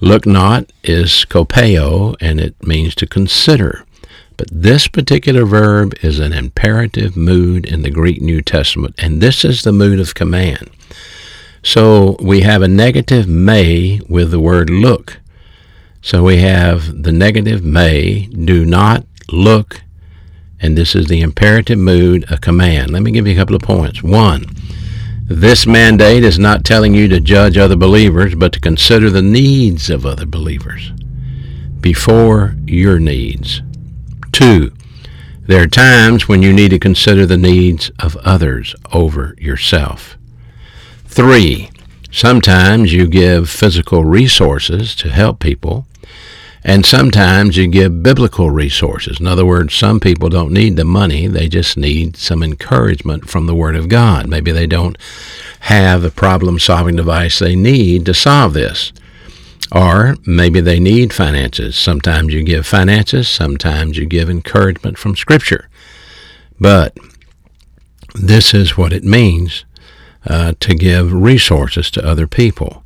Look 0.00 0.26
not 0.26 0.72
is 0.82 1.10
skopeo, 1.10 2.16
and 2.20 2.40
it 2.40 2.60
means 2.66 2.94
to 2.96 3.06
consider. 3.06 3.84
But 4.36 4.48
this 4.50 4.88
particular 4.88 5.44
verb 5.44 5.94
is 6.02 6.18
an 6.18 6.32
imperative 6.32 7.16
mood 7.16 7.66
in 7.66 7.82
the 7.82 7.90
Greek 7.90 8.20
New 8.20 8.42
Testament, 8.42 8.94
and 8.98 9.20
this 9.20 9.44
is 9.44 9.62
the 9.62 9.72
mood 9.72 10.00
of 10.00 10.14
command. 10.14 10.70
So 11.62 12.16
we 12.20 12.40
have 12.40 12.62
a 12.62 12.68
negative 12.68 13.28
may 13.28 14.00
with 14.08 14.32
the 14.32 14.40
word 14.40 14.68
look. 14.70 15.20
So 16.00 16.24
we 16.24 16.38
have 16.38 17.04
the 17.04 17.12
negative 17.12 17.64
may, 17.64 18.26
do 18.26 18.64
not 18.64 19.06
look, 19.30 19.82
and 20.62 20.78
this 20.78 20.94
is 20.94 21.06
the 21.06 21.20
imperative 21.20 21.78
mood, 21.78 22.24
a 22.30 22.38
command. 22.38 22.92
Let 22.92 23.02
me 23.02 23.10
give 23.10 23.26
you 23.26 23.34
a 23.34 23.36
couple 23.36 23.56
of 23.56 23.62
points. 23.62 24.02
One, 24.02 24.46
this 25.24 25.66
mandate 25.66 26.24
is 26.24 26.38
not 26.38 26.64
telling 26.64 26.94
you 26.94 27.08
to 27.08 27.20
judge 27.20 27.58
other 27.58 27.76
believers, 27.76 28.34
but 28.34 28.52
to 28.52 28.60
consider 28.60 29.10
the 29.10 29.22
needs 29.22 29.90
of 29.90 30.06
other 30.06 30.26
believers 30.26 30.92
before 31.80 32.56
your 32.64 33.00
needs. 33.00 33.60
Two, 34.30 34.72
there 35.42 35.62
are 35.62 35.66
times 35.66 36.28
when 36.28 36.42
you 36.42 36.52
need 36.52 36.70
to 36.70 36.78
consider 36.78 37.26
the 37.26 37.36
needs 37.36 37.90
of 37.98 38.16
others 38.18 38.76
over 38.92 39.34
yourself. 39.38 40.16
Three, 41.04 41.70
sometimes 42.10 42.92
you 42.92 43.08
give 43.08 43.50
physical 43.50 44.04
resources 44.04 44.94
to 44.96 45.10
help 45.10 45.40
people, 45.40 45.86
and 46.64 46.86
sometimes 46.86 47.56
you 47.56 47.66
give 47.66 48.02
biblical 48.02 48.50
resources. 48.50 49.18
In 49.18 49.26
other 49.26 49.44
words, 49.44 49.74
some 49.74 49.98
people 49.98 50.28
don't 50.28 50.52
need 50.52 50.76
the 50.76 50.84
money, 50.84 51.26
they 51.26 51.48
just 51.48 51.76
need 51.76 52.16
some 52.16 52.42
encouragement 52.42 53.28
from 53.28 53.46
the 53.46 53.54
Word 53.54 53.74
of 53.74 53.88
God. 53.88 54.28
Maybe 54.28 54.52
they 54.52 54.66
don't 54.66 54.96
have 55.60 56.02
the 56.02 56.10
problem 56.10 56.58
solving 56.58 56.96
device 56.96 57.38
they 57.38 57.56
need 57.56 58.06
to 58.06 58.14
solve 58.14 58.52
this. 58.52 58.92
Or 59.74 60.16
maybe 60.26 60.60
they 60.60 60.78
need 60.78 61.12
finances. 61.12 61.76
Sometimes 61.76 62.32
you 62.32 62.42
give 62.42 62.66
finances, 62.66 63.28
sometimes 63.28 63.96
you 63.96 64.06
give 64.06 64.28
encouragement 64.28 64.98
from 64.98 65.16
Scripture. 65.16 65.68
But 66.60 66.96
this 68.14 68.54
is 68.54 68.76
what 68.76 68.92
it 68.92 69.02
means 69.02 69.64
uh, 70.26 70.52
to 70.60 70.74
give 70.74 71.12
resources 71.12 71.90
to 71.92 72.06
other 72.06 72.26
people. 72.26 72.81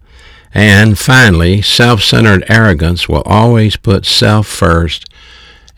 And 0.54 0.98
finally, 0.98 1.62
self 1.62 2.02
centered 2.02 2.44
arrogance 2.48 3.08
will 3.08 3.22
always 3.22 3.76
put 3.76 4.06
self 4.06 4.46
first 4.46 5.04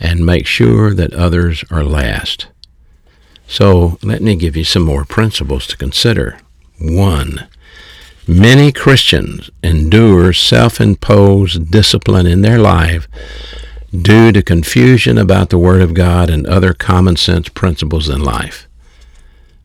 and 0.01 0.25
make 0.25 0.47
sure 0.47 0.95
that 0.95 1.13
others 1.15 1.65
are 1.71 1.85
last. 1.85 2.47
So 3.47 3.99
let 4.03 4.23
me 4.23 4.37
give 4.37 4.57
you 4.57 4.65
some 4.65 4.83
more 4.83 5.05
principles 5.05 5.67
to 5.69 5.77
consider. 5.77 6.39
One, 6.79 7.49
many 8.27 8.71
Christians 8.71 9.51
endure 9.63 10.33
self 10.33 10.81
imposed 10.81 11.71
discipline 11.71 12.27
in 12.27 12.43
their 12.43 12.59
life 12.59 13.09
due 13.91 14.33
to 14.33 14.43
confusion 14.43 15.17
about 15.17 15.49
the 15.49 15.59
Word 15.59 15.81
of 15.81 15.95
God 15.95 16.29
and 16.29 16.47
other 16.47 16.75
common 16.75 17.17
sense 17.17 17.49
principles 17.49 18.09
in 18.09 18.23
life. 18.23 18.69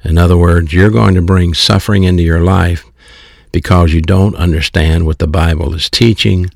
In 0.04 0.18
other 0.18 0.38
words, 0.38 0.74
you're 0.74 0.90
going 0.90 1.14
to 1.16 1.22
bring 1.22 1.54
suffering 1.54 2.04
into 2.04 2.24
your 2.24 2.42
life 2.42 2.86
because 3.54 3.94
you 3.94 4.02
don't 4.02 4.36
understand 4.36 5.06
what 5.06 5.20
the 5.20 5.28
Bible 5.28 5.74
is 5.74 5.90
teaching 5.90 6.50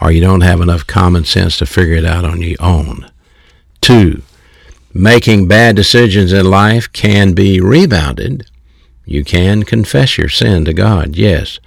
or 0.00 0.10
you 0.10 0.20
don't 0.20 0.40
have 0.40 0.60
enough 0.60 0.86
common 0.86 1.24
sense 1.24 1.58
to 1.58 1.66
figure 1.66 1.94
it 1.94 2.04
out 2.04 2.24
on 2.24 2.40
your 2.42 2.56
own. 2.58 3.08
Two, 3.80 4.22
making 4.92 5.46
bad 5.46 5.76
decisions 5.76 6.32
in 6.32 6.50
life 6.50 6.92
can 6.92 7.34
be 7.34 7.60
rebounded. 7.60 8.50
You 9.04 9.22
can 9.24 9.62
confess 9.62 10.18
your 10.18 10.28
sin 10.28 10.64
to 10.64 10.72
God, 10.72 11.16
yes. 11.16 11.60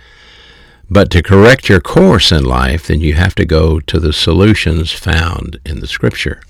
But 0.89 1.09
to 1.11 1.23
correct 1.23 1.69
your 1.69 1.79
course 1.79 2.31
in 2.31 2.43
life, 2.43 2.87
then 2.87 2.99
you 2.99 3.13
have 3.13 3.35
to 3.35 3.45
go 3.45 3.79
to 3.79 3.99
the 3.99 4.11
solutions 4.11 4.91
found 4.91 5.59
in 5.65 5.79
the 5.79 5.87
Scripture. 5.87 6.41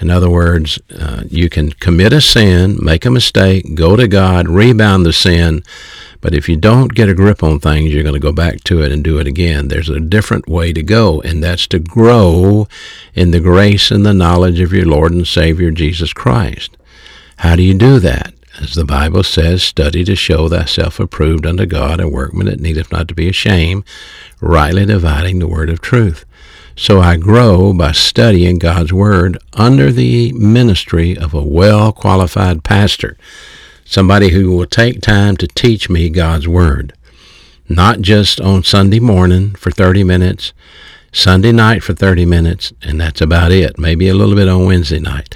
In 0.00 0.10
other 0.10 0.30
words, 0.30 0.78
uh, 0.96 1.24
you 1.28 1.48
can 1.48 1.72
commit 1.72 2.12
a 2.12 2.20
sin, 2.20 2.78
make 2.80 3.04
a 3.04 3.10
mistake, 3.10 3.74
go 3.74 3.96
to 3.96 4.06
God, 4.06 4.48
rebound 4.48 5.04
the 5.04 5.12
sin, 5.12 5.62
but 6.20 6.34
if 6.34 6.48
you 6.48 6.56
don't 6.56 6.94
get 6.94 7.08
a 7.08 7.14
grip 7.14 7.42
on 7.42 7.60
things, 7.60 7.92
you're 7.92 8.02
going 8.02 8.14
to 8.14 8.20
go 8.20 8.32
back 8.32 8.64
to 8.64 8.82
it 8.82 8.90
and 8.90 9.04
do 9.04 9.18
it 9.18 9.26
again. 9.26 9.68
There's 9.68 9.88
a 9.88 10.00
different 10.00 10.48
way 10.48 10.72
to 10.72 10.82
go, 10.82 11.20
and 11.20 11.42
that's 11.42 11.66
to 11.68 11.78
grow 11.78 12.66
in 13.14 13.30
the 13.30 13.40
grace 13.40 13.90
and 13.90 14.04
the 14.04 14.14
knowledge 14.14 14.60
of 14.60 14.72
your 14.72 14.86
Lord 14.86 15.12
and 15.12 15.26
Savior 15.26 15.70
Jesus 15.70 16.12
Christ. 16.12 16.76
How 17.38 17.54
do 17.54 17.62
you 17.62 17.74
do 17.74 18.00
that? 18.00 18.34
As 18.60 18.74
the 18.74 18.84
Bible 18.84 19.22
says, 19.22 19.62
study 19.62 20.02
to 20.04 20.16
show 20.16 20.48
thyself 20.48 20.98
approved 20.98 21.46
unto 21.46 21.64
God, 21.64 22.00
a 22.00 22.08
workman 22.08 22.46
that 22.46 22.60
needeth 22.60 22.90
not 22.90 23.06
to 23.06 23.14
be 23.14 23.28
ashamed, 23.28 23.84
rightly 24.40 24.84
dividing 24.84 25.38
the 25.38 25.46
word 25.46 25.70
of 25.70 25.80
truth. 25.80 26.24
So 26.78 27.00
I 27.00 27.16
grow 27.16 27.72
by 27.72 27.90
studying 27.90 28.60
God's 28.60 28.92
Word 28.92 29.36
under 29.54 29.90
the 29.90 30.32
ministry 30.34 31.18
of 31.18 31.34
a 31.34 31.42
well 31.42 31.92
qualified 31.92 32.62
pastor 32.62 33.16
somebody 33.84 34.28
who 34.28 34.52
will 34.52 34.64
take 34.64 35.00
time 35.00 35.36
to 35.38 35.48
teach 35.48 35.90
me 35.90 36.08
God's 36.08 36.46
Word. 36.46 36.92
Not 37.68 38.00
just 38.00 38.40
on 38.40 38.62
Sunday 38.62 39.00
morning 39.00 39.56
for 39.56 39.72
30 39.72 40.04
minutes, 40.04 40.52
Sunday 41.10 41.50
night 41.50 41.82
for 41.82 41.94
30 41.94 42.24
minutes, 42.26 42.72
and 42.80 43.00
that's 43.00 43.20
about 43.20 43.50
it. 43.50 43.76
Maybe 43.76 44.08
a 44.08 44.14
little 44.14 44.36
bit 44.36 44.48
on 44.48 44.64
Wednesday 44.64 45.00
night. 45.00 45.34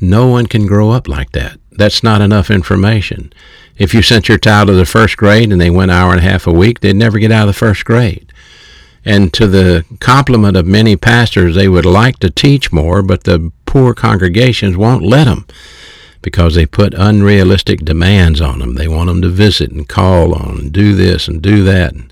No 0.00 0.28
one 0.28 0.46
can 0.46 0.64
grow 0.64 0.92
up 0.92 1.08
like 1.08 1.32
that. 1.32 1.58
That's 1.72 2.04
not 2.04 2.20
enough 2.20 2.52
information. 2.52 3.32
If 3.78 3.94
you 3.94 4.00
sent 4.00 4.28
your 4.28 4.38
child 4.38 4.68
to 4.68 4.74
the 4.74 4.86
first 4.86 5.16
grade 5.16 5.50
and 5.50 5.60
they 5.60 5.70
went 5.70 5.90
an 5.90 5.96
hour 5.96 6.12
and 6.12 6.20
a 6.20 6.30
half 6.30 6.46
a 6.46 6.52
week, 6.52 6.78
they'd 6.78 6.94
never 6.94 7.18
get 7.18 7.32
out 7.32 7.48
of 7.48 7.54
the 7.54 7.58
first 7.58 7.84
grade. 7.84 8.32
And 9.04 9.32
to 9.34 9.46
the 9.46 9.84
compliment 10.00 10.56
of 10.56 10.66
many 10.66 10.96
pastors, 10.96 11.54
they 11.54 11.68
would 11.68 11.84
like 11.84 12.18
to 12.20 12.30
teach 12.30 12.72
more, 12.72 13.02
but 13.02 13.24
the 13.24 13.52
poor 13.66 13.92
congregations 13.92 14.76
won't 14.76 15.02
let 15.02 15.24
them 15.24 15.46
because 16.22 16.54
they 16.54 16.64
put 16.64 16.94
unrealistic 16.94 17.84
demands 17.84 18.40
on 18.40 18.58
them. 18.58 18.76
They 18.76 18.88
want 18.88 19.08
them 19.08 19.20
to 19.22 19.28
visit 19.28 19.70
and 19.70 19.86
call 19.86 20.34
on 20.34 20.58
and 20.58 20.72
do 20.72 20.94
this 20.94 21.28
and 21.28 21.42
do 21.42 21.62
that. 21.64 21.92
And 21.92 22.10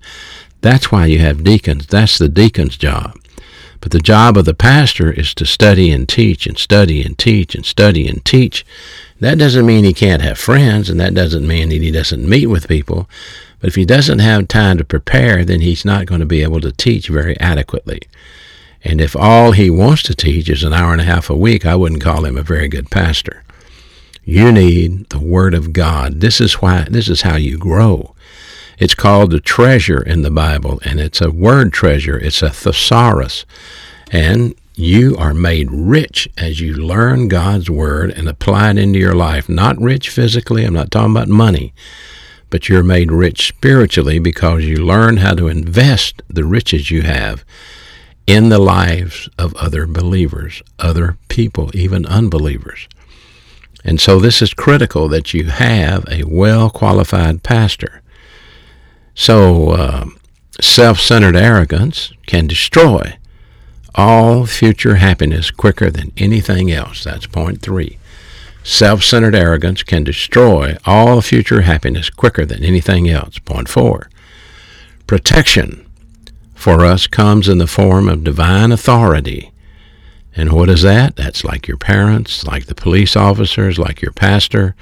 that's 0.60 0.92
why 0.92 1.06
you 1.06 1.18
have 1.20 1.44
deacons. 1.44 1.86
That's 1.86 2.18
the 2.18 2.28
deacon's 2.28 2.76
job. 2.76 3.18
But 3.80 3.90
the 3.90 3.98
job 3.98 4.36
of 4.36 4.44
the 4.44 4.54
pastor 4.54 5.10
is 5.10 5.34
to 5.34 5.46
study 5.46 5.90
and 5.90 6.08
teach 6.08 6.46
and 6.46 6.58
study 6.58 7.02
and 7.02 7.18
teach 7.18 7.54
and 7.54 7.64
study 7.64 8.06
and 8.06 8.24
teach. 8.24 8.64
That 9.18 9.38
doesn't 9.38 9.66
mean 9.66 9.84
he 9.84 9.94
can't 9.94 10.22
have 10.22 10.38
friends, 10.38 10.88
and 10.90 11.00
that 11.00 11.14
doesn't 11.14 11.46
mean 11.46 11.70
that 11.70 11.82
he 11.82 11.90
doesn't 11.90 12.28
meet 12.28 12.46
with 12.46 12.68
people. 12.68 13.08
But 13.62 13.68
if 13.68 13.76
he 13.76 13.84
doesn't 13.84 14.18
have 14.18 14.48
time 14.48 14.76
to 14.78 14.84
prepare, 14.84 15.44
then 15.44 15.60
he's 15.60 15.84
not 15.84 16.06
going 16.06 16.18
to 16.18 16.26
be 16.26 16.42
able 16.42 16.60
to 16.62 16.72
teach 16.72 17.06
very 17.06 17.38
adequately. 17.38 18.00
And 18.82 19.00
if 19.00 19.14
all 19.14 19.52
he 19.52 19.70
wants 19.70 20.02
to 20.02 20.16
teach 20.16 20.48
is 20.48 20.64
an 20.64 20.72
hour 20.72 20.90
and 20.90 21.00
a 21.00 21.04
half 21.04 21.30
a 21.30 21.36
week, 21.36 21.64
I 21.64 21.76
wouldn't 21.76 22.02
call 22.02 22.24
him 22.24 22.36
a 22.36 22.42
very 22.42 22.66
good 22.66 22.90
pastor. 22.90 23.44
You 24.24 24.50
need 24.50 25.10
the 25.10 25.20
Word 25.20 25.54
of 25.54 25.72
God. 25.72 26.20
This 26.20 26.40
is 26.40 26.54
why 26.54 26.88
this 26.90 27.08
is 27.08 27.22
how 27.22 27.36
you 27.36 27.56
grow. 27.56 28.16
It's 28.80 28.96
called 28.96 29.30
the 29.30 29.38
treasure 29.38 30.02
in 30.02 30.22
the 30.22 30.30
Bible, 30.32 30.80
and 30.84 30.98
it's 30.98 31.20
a 31.20 31.30
word 31.30 31.72
treasure. 31.72 32.18
It's 32.18 32.42
a 32.42 32.50
thesaurus. 32.50 33.46
And 34.10 34.56
you 34.74 35.16
are 35.16 35.34
made 35.34 35.70
rich 35.70 36.28
as 36.36 36.58
you 36.58 36.74
learn 36.74 37.28
God's 37.28 37.70
Word 37.70 38.10
and 38.10 38.28
apply 38.28 38.70
it 38.70 38.78
into 38.78 38.98
your 38.98 39.14
life. 39.14 39.48
Not 39.48 39.80
rich 39.80 40.08
physically, 40.08 40.64
I'm 40.64 40.74
not 40.74 40.90
talking 40.90 41.12
about 41.12 41.28
money, 41.28 41.72
but 42.52 42.68
you're 42.68 42.82
made 42.82 43.10
rich 43.10 43.48
spiritually 43.48 44.18
because 44.18 44.62
you 44.62 44.76
learn 44.76 45.16
how 45.16 45.32
to 45.32 45.48
invest 45.48 46.20
the 46.28 46.44
riches 46.44 46.90
you 46.90 47.00
have 47.00 47.46
in 48.26 48.50
the 48.50 48.58
lives 48.58 49.26
of 49.38 49.56
other 49.56 49.86
believers, 49.86 50.62
other 50.78 51.16
people, 51.28 51.74
even 51.74 52.04
unbelievers. 52.04 52.88
And 53.84 53.98
so 53.98 54.20
this 54.20 54.42
is 54.42 54.52
critical 54.52 55.08
that 55.08 55.32
you 55.32 55.44
have 55.44 56.04
a 56.10 56.24
well 56.24 56.68
qualified 56.68 57.42
pastor. 57.42 58.02
So 59.14 59.70
uh, 59.70 60.04
self 60.60 61.00
centered 61.00 61.36
arrogance 61.36 62.12
can 62.26 62.46
destroy 62.46 63.16
all 63.94 64.44
future 64.44 64.96
happiness 64.96 65.50
quicker 65.50 65.90
than 65.90 66.12
anything 66.18 66.70
else. 66.70 67.02
That's 67.02 67.26
point 67.26 67.62
three. 67.62 67.98
Self 68.64 69.02
centered 69.02 69.34
arrogance 69.34 69.82
can 69.82 70.04
destroy 70.04 70.76
all 70.84 71.20
future 71.20 71.62
happiness 71.62 72.10
quicker 72.10 72.44
than 72.44 72.62
anything 72.62 73.08
else. 73.08 73.38
Point 73.38 73.68
four. 73.68 74.08
Protection 75.06 75.86
for 76.54 76.84
us 76.84 77.06
comes 77.06 77.48
in 77.48 77.58
the 77.58 77.66
form 77.66 78.08
of 78.08 78.24
divine 78.24 78.70
authority 78.72 79.52
and 80.34 80.52
what 80.52 80.70
is 80.70 80.82
that? 80.82 81.16
That's 81.16 81.44
like 81.44 81.68
your 81.68 81.76
parents, 81.76 82.46
like 82.46 82.66
the 82.66 82.74
police 82.74 83.16
officers, 83.16 83.78
like 83.78 84.00
your 84.00 84.12
pastor. 84.12 84.74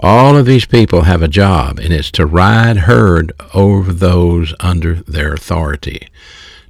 All 0.00 0.36
of 0.36 0.44
these 0.44 0.66
people 0.66 1.02
have 1.02 1.22
a 1.22 1.28
job, 1.28 1.78
and 1.78 1.92
it's 1.92 2.10
to 2.12 2.26
ride 2.26 2.78
herd 2.78 3.32
over 3.54 3.92
those 3.92 4.52
under 4.60 4.96
their 4.96 5.32
authority, 5.32 6.08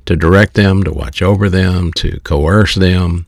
to 0.04 0.14
direct 0.14 0.54
them, 0.54 0.84
to 0.84 0.92
watch 0.92 1.22
over 1.22 1.48
them, 1.48 1.92
to 1.94 2.20
coerce 2.20 2.74
them. 2.74 3.26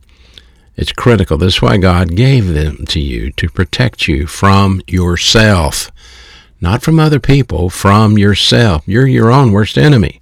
It's 0.77 0.93
critical. 0.93 1.39
This 1.39 1.55
is 1.55 1.63
why 1.63 1.79
God 1.79 2.15
gave 2.15 2.49
them 2.49 2.85
to 2.87 3.01
you, 3.01 3.31
to 3.33 3.49
protect 3.49 4.09
you 4.09 4.27
from 4.27 4.83
yourself. 4.87 5.91
Not 6.61 6.83
from 6.83 6.99
other 6.99 7.19
people, 7.19 7.71
from 7.71 8.19
yourself. 8.19 8.83
You're 8.87 9.07
your 9.07 9.31
own 9.31 9.53
worst 9.53 9.79
enemy. 9.79 10.21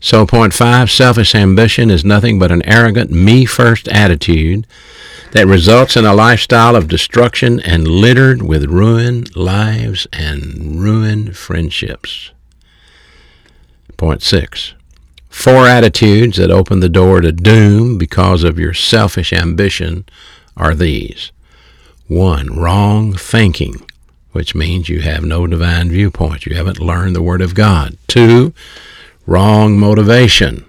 So, 0.00 0.26
point 0.26 0.54
five 0.54 0.90
selfish 0.90 1.34
ambition 1.34 1.90
is 1.90 2.04
nothing 2.04 2.38
but 2.38 2.52
an 2.52 2.62
arrogant, 2.66 3.10
me 3.10 3.46
first 3.46 3.88
attitude 3.88 4.66
that 5.32 5.46
results 5.46 5.96
in 5.96 6.04
a 6.04 6.14
lifestyle 6.14 6.76
of 6.76 6.88
destruction 6.88 7.60
and 7.60 7.88
littered 7.88 8.42
with 8.42 8.66
ruined 8.66 9.34
lives 9.34 10.06
and 10.12 10.80
ruined 10.80 11.36
friendships. 11.36 12.30
Point 13.96 14.22
six. 14.22 14.74
Four 15.28 15.66
attitudes 15.66 16.36
that 16.36 16.50
open 16.50 16.80
the 16.80 16.88
door 16.88 17.20
to 17.20 17.32
doom 17.32 17.98
because 17.98 18.44
of 18.44 18.58
your 18.58 18.74
selfish 18.74 19.32
ambition 19.32 20.06
are 20.56 20.74
these. 20.74 21.32
One, 22.08 22.58
wrong 22.58 23.12
thinking, 23.12 23.82
which 24.32 24.54
means 24.54 24.88
you 24.88 25.00
have 25.02 25.22
no 25.22 25.46
divine 25.46 25.90
viewpoint. 25.90 26.46
You 26.46 26.56
haven't 26.56 26.80
learned 26.80 27.14
the 27.14 27.22
Word 27.22 27.42
of 27.42 27.54
God. 27.54 27.96
Two, 28.06 28.54
wrong 29.26 29.78
motivation, 29.78 30.64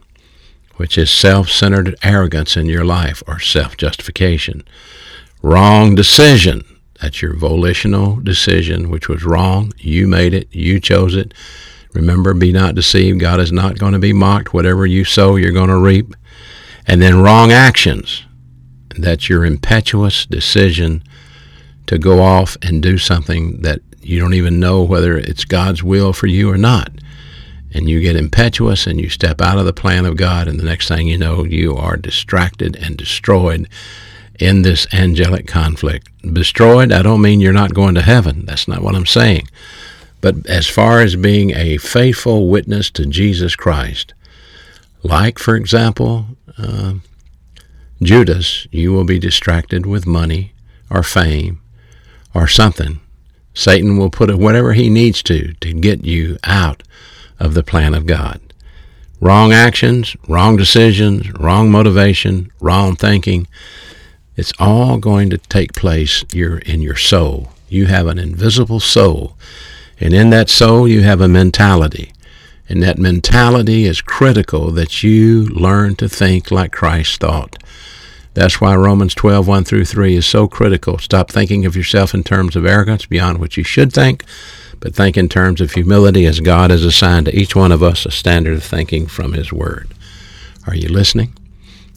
which 0.75 0.97
is 0.97 1.09
self 1.09 1.49
centered 1.49 1.95
arrogance 2.03 2.57
in 2.57 2.65
your 2.65 2.85
life 2.85 3.23
or 3.27 3.39
self 3.39 3.77
justification. 3.77 4.63
Wrong 5.41 5.95
decision, 5.95 6.63
that's 7.01 7.21
your 7.21 7.33
volitional 7.35 8.17
decision, 8.17 8.89
which 8.89 9.07
was 9.07 9.23
wrong. 9.23 9.71
You 9.77 10.07
made 10.07 10.33
it, 10.33 10.53
you 10.53 10.81
chose 10.81 11.15
it. 11.15 11.33
Remember, 11.93 12.33
be 12.33 12.51
not 12.51 12.75
deceived. 12.75 13.19
God 13.19 13.39
is 13.39 13.51
not 13.51 13.79
going 13.79 13.93
to 13.93 13.99
be 13.99 14.13
mocked. 14.13 14.53
Whatever 14.53 14.85
you 14.85 15.03
sow, 15.03 15.35
you're 15.35 15.51
going 15.51 15.69
to 15.69 15.79
reap. 15.79 16.15
And 16.85 17.01
then 17.01 17.21
wrong 17.21 17.51
actions. 17.51 18.25
That's 18.95 19.29
your 19.29 19.45
impetuous 19.45 20.25
decision 20.25 21.03
to 21.87 21.97
go 21.97 22.21
off 22.21 22.57
and 22.61 22.83
do 22.83 22.97
something 22.97 23.61
that 23.61 23.79
you 24.01 24.19
don't 24.19 24.33
even 24.33 24.59
know 24.59 24.83
whether 24.83 25.17
it's 25.17 25.45
God's 25.45 25.83
will 25.83 26.13
for 26.13 26.27
you 26.27 26.49
or 26.49 26.57
not. 26.57 26.91
And 27.71 27.87
you 27.87 27.99
get 27.99 28.15
impetuous 28.15 28.87
and 28.87 28.99
you 28.99 29.09
step 29.09 29.41
out 29.41 29.59
of 29.59 29.65
the 29.65 29.73
plan 29.73 30.05
of 30.05 30.17
God, 30.17 30.47
and 30.47 30.59
the 30.59 30.63
next 30.63 30.87
thing 30.87 31.07
you 31.07 31.17
know, 31.17 31.43
you 31.43 31.75
are 31.75 31.97
distracted 31.97 32.75
and 32.75 32.97
destroyed 32.97 33.69
in 34.39 34.63
this 34.63 34.87
angelic 34.93 35.45
conflict. 35.45 36.09
Destroyed, 36.21 36.91
I 36.91 37.01
don't 37.03 37.21
mean 37.21 37.39
you're 37.39 37.53
not 37.53 37.73
going 37.73 37.95
to 37.95 38.01
heaven. 38.01 38.45
That's 38.45 38.67
not 38.67 38.81
what 38.81 38.95
I'm 38.95 39.05
saying. 39.05 39.47
But 40.21 40.45
as 40.47 40.67
far 40.67 41.01
as 41.01 41.15
being 41.15 41.51
a 41.51 41.77
faithful 41.77 42.49
witness 42.49 42.89
to 42.91 43.05
Jesus 43.05 43.55
Christ, 43.55 44.13
like, 45.03 45.39
for 45.39 45.55
example, 45.55 46.25
uh, 46.57 46.95
Judas, 48.01 48.67
you 48.71 48.91
will 48.91 49.05
be 49.05 49.19
distracted 49.19 49.85
with 49.85 50.05
money 50.05 50.53
or 50.89 51.03
fame 51.03 51.61
or 52.33 52.47
something. 52.47 52.99
Satan 53.53 53.97
will 53.97 54.09
put 54.09 54.33
whatever 54.37 54.73
he 54.73 54.89
needs 54.89 55.21
to 55.23 55.53
to 55.55 55.73
get 55.73 56.05
you 56.05 56.37
out 56.43 56.83
of 57.39 57.53
the 57.53 57.63
plan 57.63 57.93
of 57.93 58.05
God. 58.05 58.39
Wrong 59.21 59.51
actions, 59.51 60.15
wrong 60.27 60.55
decisions, 60.55 61.31
wrong 61.33 61.69
motivation, 61.69 62.51
wrong 62.61 62.95
thinking. 62.95 63.47
It's 64.37 64.53
all 64.59 64.97
going 64.97 65.29
to 65.31 65.37
take 65.37 65.73
place 65.73 66.23
in 66.33 66.81
your 66.81 66.95
soul. 66.95 67.49
You 67.67 67.87
have 67.87 68.07
an 68.07 68.17
invisible 68.17 68.79
soul. 68.79 69.35
And 69.99 70.13
in 70.13 70.29
that 70.29 70.49
soul, 70.49 70.87
you 70.87 71.01
have 71.01 71.21
a 71.21 71.27
mentality. 71.27 72.13
And 72.67 72.83
that 72.83 72.99
mentality 72.99 73.85
is 73.85 74.01
critical 74.01 74.71
that 74.71 75.03
you 75.03 75.45
learn 75.47 75.95
to 75.95 76.07
think 76.07 76.51
like 76.51 76.71
Christ 76.71 77.19
thought. 77.19 77.57
That's 78.35 78.61
why 78.61 78.75
Romans 78.75 79.15
12, 79.15 79.47
1 79.47 79.63
through 79.63 79.85
3 79.85 80.15
is 80.15 80.25
so 80.25 80.47
critical. 80.47 80.99
Stop 80.99 81.31
thinking 81.31 81.65
of 81.65 81.75
yourself 81.75 82.13
in 82.13 82.23
terms 82.23 82.55
of 82.55 82.65
arrogance 82.65 83.05
beyond 83.05 83.39
what 83.39 83.57
you 83.57 83.63
should 83.63 83.91
think, 83.91 84.23
but 84.79 84.95
think 84.95 85.17
in 85.17 85.27
terms 85.27 85.59
of 85.59 85.71
humility 85.71 86.25
as 86.25 86.39
God 86.39 86.69
has 86.69 86.85
assigned 86.85 87.25
to 87.25 87.35
each 87.35 87.55
one 87.55 87.71
of 87.71 87.81
us 87.81 88.05
a 88.05 88.11
standard 88.11 88.53
of 88.53 88.63
thinking 88.63 89.07
from 89.07 89.33
His 89.33 89.51
Word. 89.51 89.89
Are 90.67 90.75
you 90.75 90.89
listening? 90.89 91.33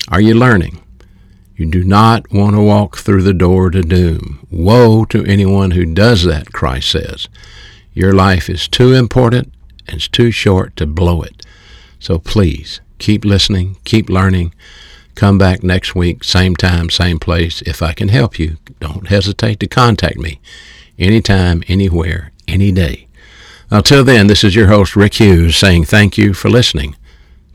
Are 0.09 0.21
you 0.21 0.35
learning? 0.35 0.83
You 1.55 1.67
do 1.67 1.85
not 1.85 2.33
want 2.33 2.57
to 2.57 2.63
walk 2.63 2.97
through 2.97 3.23
the 3.23 3.35
door 3.35 3.71
to 3.71 3.83
doom. 3.83 4.47
Woe 4.51 5.05
to 5.07 5.25
anyone 5.27 5.73
who 5.73 5.85
does 5.85 6.25
that, 6.25 6.53
Christ 6.53 6.91
says. 6.91 7.29
Your 7.95 8.13
life 8.13 8.49
is 8.49 8.69
too 8.69 8.95
important 8.95 9.53
and 9.87 9.97
it's 9.97 10.09
too 10.09 10.31
short 10.31 10.77
to 10.77 10.87
blow 10.87 11.23
it. 11.23 11.45
So 11.99 12.19
please 12.19 12.81
keep 12.99 13.25
listening, 13.25 13.77
keep 13.85 14.09
learning. 14.09 14.55
Come 15.15 15.37
back 15.37 15.63
next 15.63 15.95
week, 15.95 16.25
same 16.25 16.57
time, 16.57 16.89
same 16.89 17.19
place. 17.19 17.61
If 17.63 17.83
I 17.83 17.93
can 17.93 18.09
help 18.09 18.39
you, 18.39 18.57
don't 18.81 19.09
hesitate 19.09 19.61
to 19.61 19.67
contact 19.67 20.17
me 20.17 20.41
anytime, 20.99 21.63
anywhere, 21.69 22.33
any 22.49 22.73
day. 22.73 23.09
Until 23.71 24.05
then, 24.05 24.27
this 24.27 24.45
is 24.45 24.55
your 24.55 24.69
host, 24.69 24.97
Rick 24.97 25.15
Hughes, 25.15 25.57
saying 25.57 25.85
thank 25.85 26.17
you 26.17 26.33
for 26.33 26.49
listening 26.49 26.97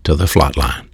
to 0.04 0.16
The 0.16 0.28
FLOT 0.28 0.56
Line. 0.58 0.90